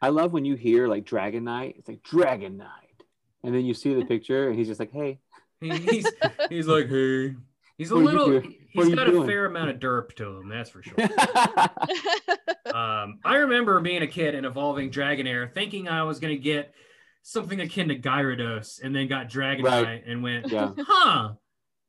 [0.00, 1.78] I love when you hear like Dragonite.
[1.78, 3.02] It's like Dragonite,
[3.42, 5.18] and then you see the picture, and he's just like, "Hey,
[5.64, 6.06] He's
[6.48, 7.34] he's like, hey,
[7.78, 8.50] he's a What are you little.
[8.68, 10.94] He's got a fair amount of derp to him, that's for sure.
[12.74, 16.74] um, I remember being a kid and evolving Dragonair, thinking I was gonna get
[17.22, 20.02] something akin to Gyarados, and then got Dragonite Right.
[20.06, 21.32] and went, yeah." huh,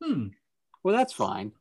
[0.01, 0.27] hmm.
[0.83, 1.51] Well, that's fine.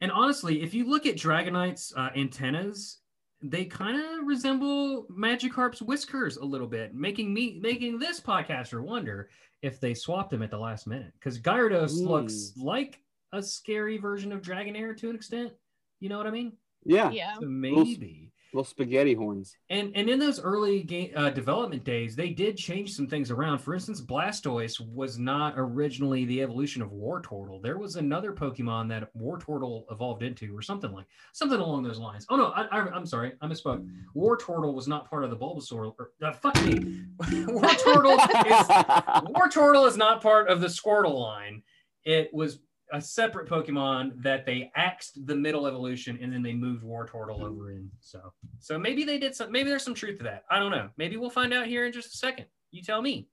[0.00, 2.98] And honestly, if you look at Dragonite's uh, antennas,
[3.42, 9.28] they kind of resemble Magikarp's whiskers a little bit, making me making this podcaster wonder
[9.62, 11.12] if they swapped them at the last minute.
[11.14, 13.00] Because Gyarados looks like
[13.32, 15.52] a scary version of Dragonair to an extent.
[16.00, 16.52] You know what I mean?
[16.84, 17.34] Yeah, yeah.
[17.40, 18.32] So maybe.
[18.52, 19.56] Little spaghetti horns.
[19.70, 23.58] And and in those early game uh, development days, they did change some things around.
[23.58, 27.62] For instance, Blastoise was not originally the evolution of Wartortle.
[27.62, 32.26] There was another Pokemon that Wartortle evolved into, or something like something along those lines.
[32.30, 33.86] Oh no, I, I, I'm sorry, I misspoke.
[34.14, 35.94] Wartortle was not part of the Bulbasaur.
[35.98, 37.04] Or, uh, fuck me.
[37.20, 38.66] Wartortle is
[39.34, 41.62] Wartortle is not part of the Squirtle line.
[42.04, 42.60] It was
[42.92, 47.70] a separate Pokemon that they axed the middle evolution and then they moved Wartortle over
[47.70, 47.90] in.
[48.00, 49.50] So, so maybe they did some.
[49.50, 50.44] Maybe there's some truth to that.
[50.50, 50.90] I don't know.
[50.96, 52.46] Maybe we'll find out here in just a second.
[52.70, 53.28] You tell me,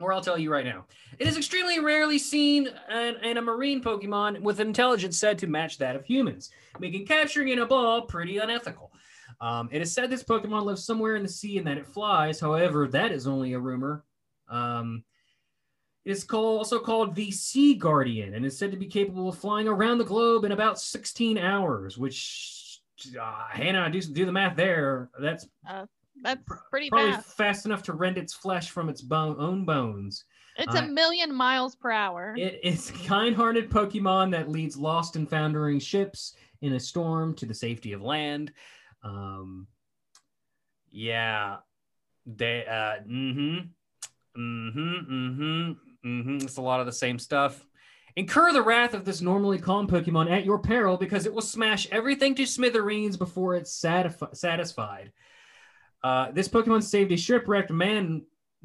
[0.00, 0.86] or I'll tell you right now.
[1.18, 5.78] It is extremely rarely seen in, in a marine Pokemon with intelligence said to match
[5.78, 8.92] that of humans, making capturing in a ball pretty unethical.
[9.40, 12.40] Um, it is said this Pokemon lives somewhere in the sea and that it flies.
[12.40, 14.04] However, that is only a rumor.
[14.48, 15.04] Um,
[16.10, 19.68] is called, also called the Sea Guardian and is said to be capable of flying
[19.68, 22.80] around the globe in about 16 hours, which,
[23.20, 25.10] uh, Hannah, do, do the math there.
[25.18, 25.46] That's
[26.22, 27.36] That's pretty probably fast.
[27.36, 30.24] fast enough to rend its flesh from its bone, own bones.
[30.56, 32.34] It's uh, a million miles per hour.
[32.36, 37.46] It is a kind-hearted Pokemon that leads lost and foundering ships in a storm to
[37.46, 38.52] the safety of land.
[39.02, 39.66] Um,
[40.90, 41.58] yeah,
[42.26, 42.66] they.
[42.66, 43.58] Uh, mm-hmm,
[44.38, 45.72] mm-hmm, mm-hmm,
[46.04, 46.36] mm-hmm.
[46.36, 47.66] It's a lot of the same stuff.
[48.16, 51.86] Incur the wrath of this normally calm Pokemon at your peril because it will smash
[51.90, 55.12] everything to smithereens before it's satisfi- satisfied.
[56.02, 58.22] Uh, this Pokemon saved a shipwrecked man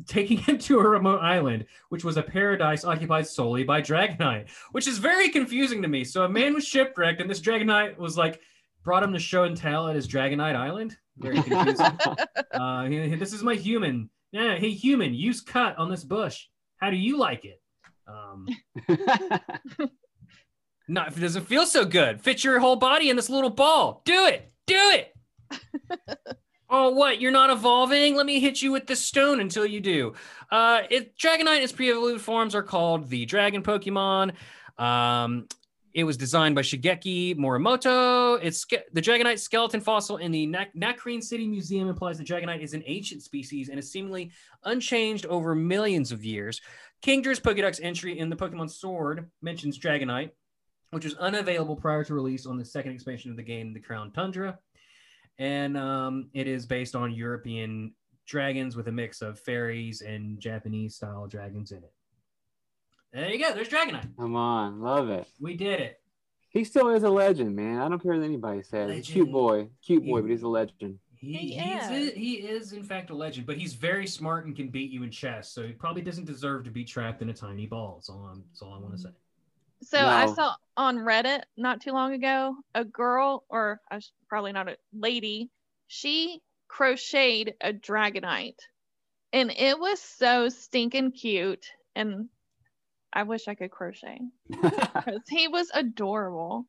[0.08, 4.88] taking him to a remote island, which was a paradise occupied solely by Dragonite, which
[4.88, 6.04] is very confusing to me.
[6.04, 8.42] So a man was shipwrecked, and this Dragonite was like
[8.84, 10.98] brought him to show and tell at his Dragonite Island.
[11.18, 11.86] Very confusing.
[12.52, 14.10] uh, this is my human.
[14.32, 16.48] Yeah, hey human, use cut on this bush.
[16.78, 17.62] How do you like it?
[18.08, 18.48] Um,
[20.88, 22.22] not if it doesn't feel so good.
[22.22, 24.02] Fit your whole body in this little ball.
[24.06, 24.52] Do it.
[24.68, 25.14] Do it.
[26.70, 27.22] oh, what?
[27.22, 28.16] You're not evolving?
[28.16, 30.14] Let me hit you with this stone until you do.
[30.52, 34.34] Uh, it, Dragonite, its pre-evolved forms are called the Dragon Pokemon.
[34.78, 35.48] Um,
[35.96, 38.38] it was designed by Shigeki Morimoto.
[38.44, 42.74] It's the Dragonite skeleton fossil in the Nak- Nacrene City Museum implies the Dragonite is
[42.74, 44.32] an ancient species and is seemingly
[44.66, 46.62] unchanged over millions of years.
[47.02, 50.32] Kingdra's Pokedex entry in the Pokemon Sword mentions Dragonite,
[50.92, 54.12] which was unavailable prior to release on the second expansion of the game, the Crown
[54.12, 54.58] Tundra.
[55.38, 57.94] And um, it is based on European
[58.26, 61.94] dragons with a mix of fairies and Japanese style dragons in it.
[63.14, 63.54] There you go.
[63.54, 64.16] There's Dragonite.
[64.18, 65.28] Come on, love it.
[65.40, 66.02] We did it.
[66.50, 67.80] He still is a legend, man.
[67.80, 69.06] I don't care what anybody says.
[69.06, 71.00] Cute boy, cute boy, but he's a legend.
[71.26, 72.14] He, He he's is.
[72.14, 75.04] a, he is in fact a legend, but he's very smart and can beat you
[75.04, 75.52] in chess.
[75.52, 77.96] So he probably doesn't deserve to be trapped in a tiny ball.
[77.96, 78.44] That's all I'm.
[78.52, 79.10] That's all I want to say.
[79.82, 84.52] So I saw on Reddit not too long ago a girl, or I sh- probably
[84.52, 85.50] not a lady,
[85.88, 88.60] she crocheted a dragonite,
[89.34, 91.66] and it was so stinking cute.
[91.96, 92.30] And
[93.14, 94.20] I wish I could crochet
[94.50, 96.68] because he was adorable.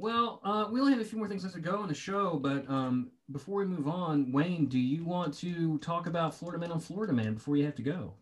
[0.00, 2.38] Well, uh, we only have a few more things left to go on the show,
[2.38, 6.72] but um, before we move on, Wayne, do you want to talk about Florida Man
[6.72, 8.14] on Florida Man before you have to go?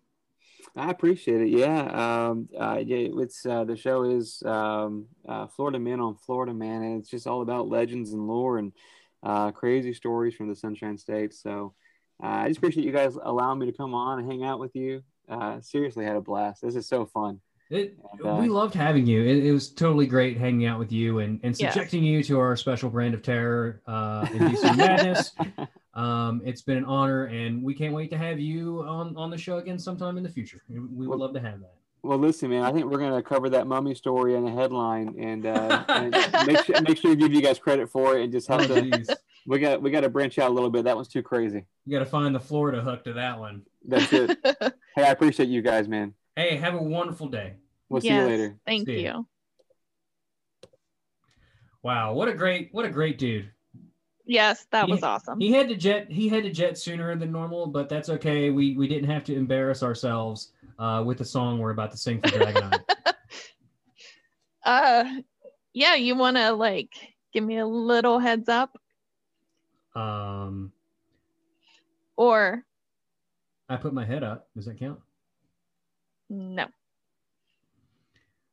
[0.75, 1.51] I appreciate it.
[1.51, 1.83] Yeah.
[1.83, 6.83] Um, uh, yeah, it's uh, the show is um, uh, Florida Man on Florida Man,
[6.83, 8.73] and it's just all about legends and lore and
[9.23, 11.33] uh, crazy stories from the Sunshine State.
[11.33, 11.75] So
[12.21, 14.75] uh, I just appreciate you guys allowing me to come on and hang out with
[14.75, 15.05] you.
[15.61, 16.61] Seriously, had a blast.
[16.61, 17.41] This is so fun.
[17.71, 19.23] It, And, uh, we loved having you.
[19.23, 21.75] It, it was totally great hanging out with you and, and Yes.
[21.75, 25.33] subjecting you to our special brand of terror, uh, inducing madness.
[25.95, 29.39] Um, it's been an honor, and we can't wait to have you on, on the
[29.39, 30.63] show again sometime in the future.
[30.69, 31.75] We we would Well- love to have that.
[32.05, 32.63] Well, listen, man.
[32.63, 36.13] I think we're gonna cover that mummy story in a headline, and, uh, and
[36.47, 38.69] make sure make sure to give you guys credit for it, and just Oh, have
[38.69, 38.81] to.
[38.81, 39.11] geez.
[39.49, 40.85] We got we got to branch out a little bit.
[40.85, 41.65] That one's too crazy.
[41.85, 43.63] You got to find the Florida hook to that one.
[43.85, 44.39] That's it.
[44.95, 46.15] hey, I appreciate you guys, man.
[46.39, 47.55] Hey, have a wonderful day.
[47.89, 48.57] We'll see you later.
[48.65, 49.17] Thank See ya.
[49.17, 49.27] you.
[51.83, 53.51] Wow, what a great what a great dude.
[54.25, 55.41] Yes, that He- was awesome.
[55.41, 58.51] He had to jet he had to jet sooner than normal, but that's okay.
[58.51, 62.21] We we didn't have to embarrass ourselves uh, with the song we're about to sing
[62.21, 62.85] for Dragonite.
[64.65, 65.23] Uh,
[65.73, 66.93] yeah, you want to like
[67.33, 68.79] give me a little heads up,
[69.97, 70.73] um,
[72.17, 72.65] or
[73.71, 74.51] I put my head up.
[74.55, 75.01] Does that count?
[76.29, 76.67] No?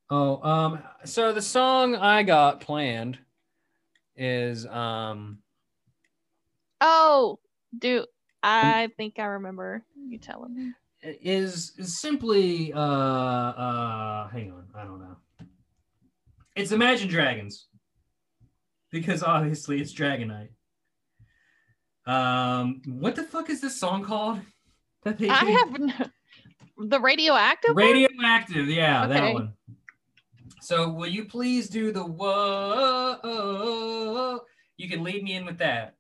[0.09, 3.17] Oh, um, so the song I got planned
[4.15, 5.39] is um
[6.79, 7.39] Oh,
[7.77, 8.05] dude,
[8.43, 10.73] I think I remember you telling me.
[11.01, 15.17] is, is simply uh uh hang on, I don't know.
[16.55, 17.67] It's Imagine Dragons.
[18.91, 20.49] Because obviously it's Dragonite.
[22.05, 24.39] Um what the fuck is this song called?
[25.03, 25.93] That they I have no,
[26.77, 27.75] the radioactive.
[27.75, 27.83] one?
[27.85, 29.33] Radioactive, yeah, that Okay.
[29.33, 29.53] one.
[30.61, 33.19] So will you please do the whoa?
[34.77, 35.95] You can lead me in with that.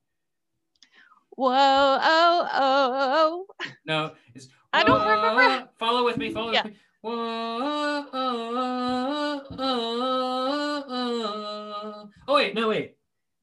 [1.37, 3.45] Whoa, oh, oh, oh.
[3.85, 5.69] No, it's I don't remember.
[5.77, 6.31] Follow with me.
[6.31, 6.63] Follow Yeah.
[6.63, 6.79] with me.
[7.01, 12.95] Whoa, oh, oh, oh, wait, no, wait.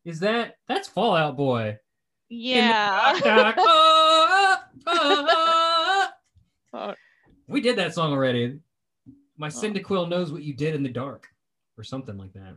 [0.05, 1.79] Is that that's Fall Out Boy?
[2.29, 3.21] Yeah.
[3.25, 6.09] oh, oh, Oh.
[6.75, 6.95] oh.
[7.53, 8.59] We did that song already.
[9.37, 9.49] My.
[9.49, 11.29] Cyndaquil knows what you did in the dark,
[11.77, 12.57] or something like that.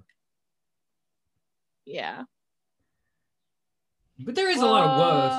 [1.86, 2.24] Yeah.
[4.20, 5.32] But there is a lot of woes.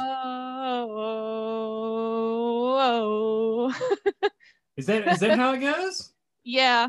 [2.76, 4.28] Whoa, whoa.
[4.76, 6.12] Is that is that how it goes?
[6.44, 6.88] yeah.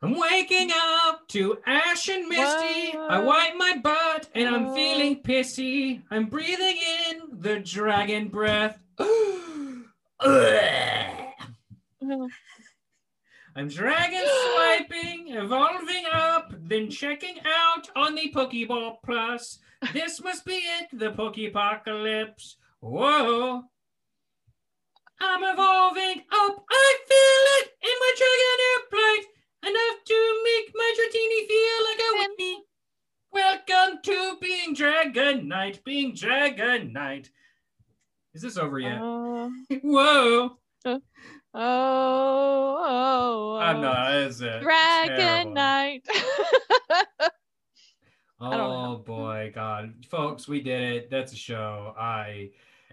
[0.00, 0.70] I'm waking
[1.02, 2.96] up to ash and misty.
[2.96, 6.02] I wipe my butt and I'm feeling pissy.
[6.08, 6.78] I'm breathing
[7.10, 8.78] in the dragon breath.
[13.56, 19.58] I'm dragon swiping, evolving up, then checking out on the Pokeball Plus.
[19.92, 22.54] This must be it, the Pokepocalypse.
[22.80, 23.62] Whoa.
[25.20, 29.24] I'm evolving up, I feel it in my dragon airplane.
[29.64, 32.62] Enough to make my Dratini feel like a Whitney.
[33.32, 37.30] Welcome to being Dragon Knight, being Dragon Knight.
[38.32, 38.98] Is this over yet?
[39.02, 39.50] Oh,
[39.82, 40.58] Whoa.
[40.84, 41.00] Oh.
[41.54, 43.58] Oh, oh, oh.
[43.60, 43.80] I'm oh.
[43.80, 44.60] not, is it?
[44.60, 45.54] Dragon.
[45.54, 46.06] Knight.
[48.40, 51.10] Oh boy, God, folks, we did it.
[51.10, 51.92] That's a show.
[51.98, 52.50] I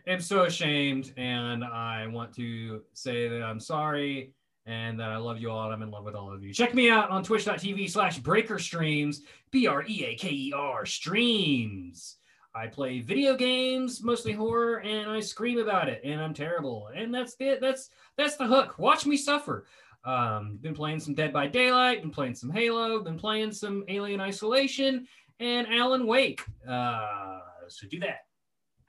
[0.07, 4.33] am so ashamed, and I want to say that I'm sorry
[4.65, 5.65] and that I love you all.
[5.65, 6.51] and I'm in love with all of you.
[6.51, 10.85] Check me out on twitch.tv slash breaker streams, B R E A K E R
[10.85, 12.17] streams.
[12.55, 16.89] I play video games, mostly horror, and I scream about it, and I'm terrible.
[16.95, 17.59] And that's it.
[17.59, 18.79] That's that's the hook.
[18.79, 19.65] Watch me suffer.
[20.05, 24.21] Um, been playing some Dead by Daylight, been playing some Halo, been playing some Alien
[24.21, 25.05] Isolation,
[25.39, 26.43] and Alan Wake.
[26.67, 28.19] Uh, so do that.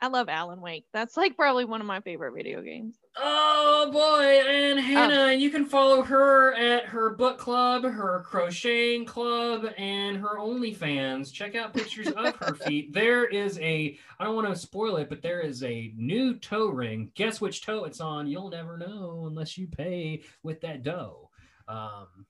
[0.00, 0.84] I love Alan Wake.
[0.92, 2.98] That's like probably one of my favorite video games.
[3.18, 9.64] Oh boy, and Hannah, you can follow her at her book club, her crocheting club,
[9.78, 11.32] and her OnlyFans.
[11.32, 12.92] Check out pictures of her feet.
[12.92, 16.68] There is a, I don't want to spoil it, but there is a new toe
[16.68, 17.10] ring.
[17.14, 18.26] Guess which toe it's on?
[18.26, 21.30] You'll never know unless you pay with that dough.
[21.68, 22.26] Um,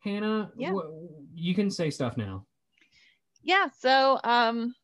[0.00, 0.72] Hannah, Yeah.
[0.72, 0.90] wh-
[1.36, 2.44] you can say stuff now.
[3.44, 4.74] Yeah, so um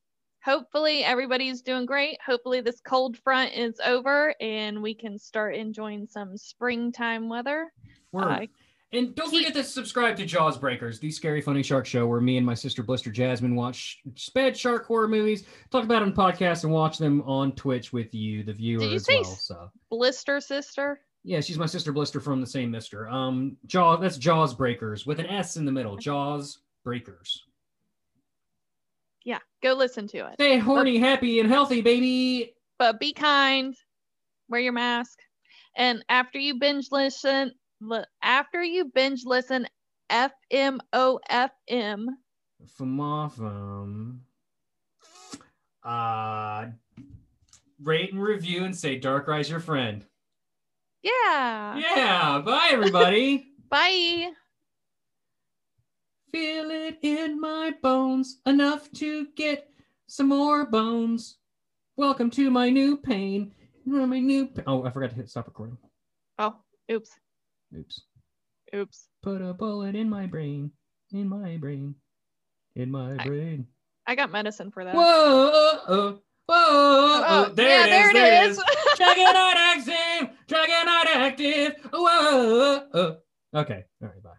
[0.45, 2.18] hopefully everybody's doing great.
[2.24, 7.72] Hopefully this cold front is over and we can start enjoying some springtime weather.
[8.14, 8.47] Uh,
[8.91, 12.22] And don't Keep- forget to subscribe to Jaws Breakers, the scary, funny shark show where
[12.22, 14.01] me and my sister Blister Jasmine watch
[14.34, 18.14] bad shark horror movies, talk about them on podcasts, and watch them on Twitch with
[18.14, 19.24] you, the viewer, Did you as say well.
[19.24, 21.03] So Blister sister.
[21.22, 23.07] yeah, she's my sister Blister from the same Mister.
[23.11, 24.01] Um, Jaws.
[24.01, 25.99] That's Jaws Breakers with an S in the middle.
[25.99, 27.45] Jaws Breakers.
[29.29, 30.37] Yeah, go listen to it.
[30.37, 32.55] Stay horny, happy, and healthy, baby.
[32.79, 33.76] But be kind.
[34.49, 35.18] Wear your mask.
[35.76, 37.53] And after you binge listen,
[38.22, 39.66] after you binge listen
[40.11, 42.07] FMOFM,
[42.81, 44.20] Famafum.
[45.85, 46.66] Uh,
[47.83, 50.07] rate and review and say Darkrai's your friend.
[51.03, 51.76] yeah.
[51.76, 53.45] Yeah, bye everybody.
[53.68, 54.31] Bye.
[56.33, 59.70] Feel it in my bones, enough to get
[60.09, 61.39] some more bones.
[61.97, 63.53] Welcome to my new pain.
[63.87, 64.49] My new.
[64.49, 65.79] Pa- oh, I forgot to hit stop recording.
[66.39, 66.57] Oh,
[66.93, 67.11] oops.
[67.74, 68.03] Oops.
[68.74, 69.09] Oops.
[69.22, 70.70] Put a bullet in my brain.
[71.12, 71.95] In my brain.
[72.76, 73.66] In my I- brain.
[74.07, 74.95] I got medicine for that.
[74.95, 75.03] Whoa!
[75.05, 76.11] Oh, oh,
[76.47, 76.55] whoa!
[76.57, 78.59] Oh, oh, oh there, yeah, it is, there it there is.
[78.99, 80.37] Dragonite active.
[80.47, 81.91] Dragonite active.
[81.93, 82.01] Whoa!
[82.01, 82.89] oh.
[82.95, 83.16] oh
[83.61, 83.85] okay.
[84.03, 84.22] All right.
[84.22, 84.38] Bye.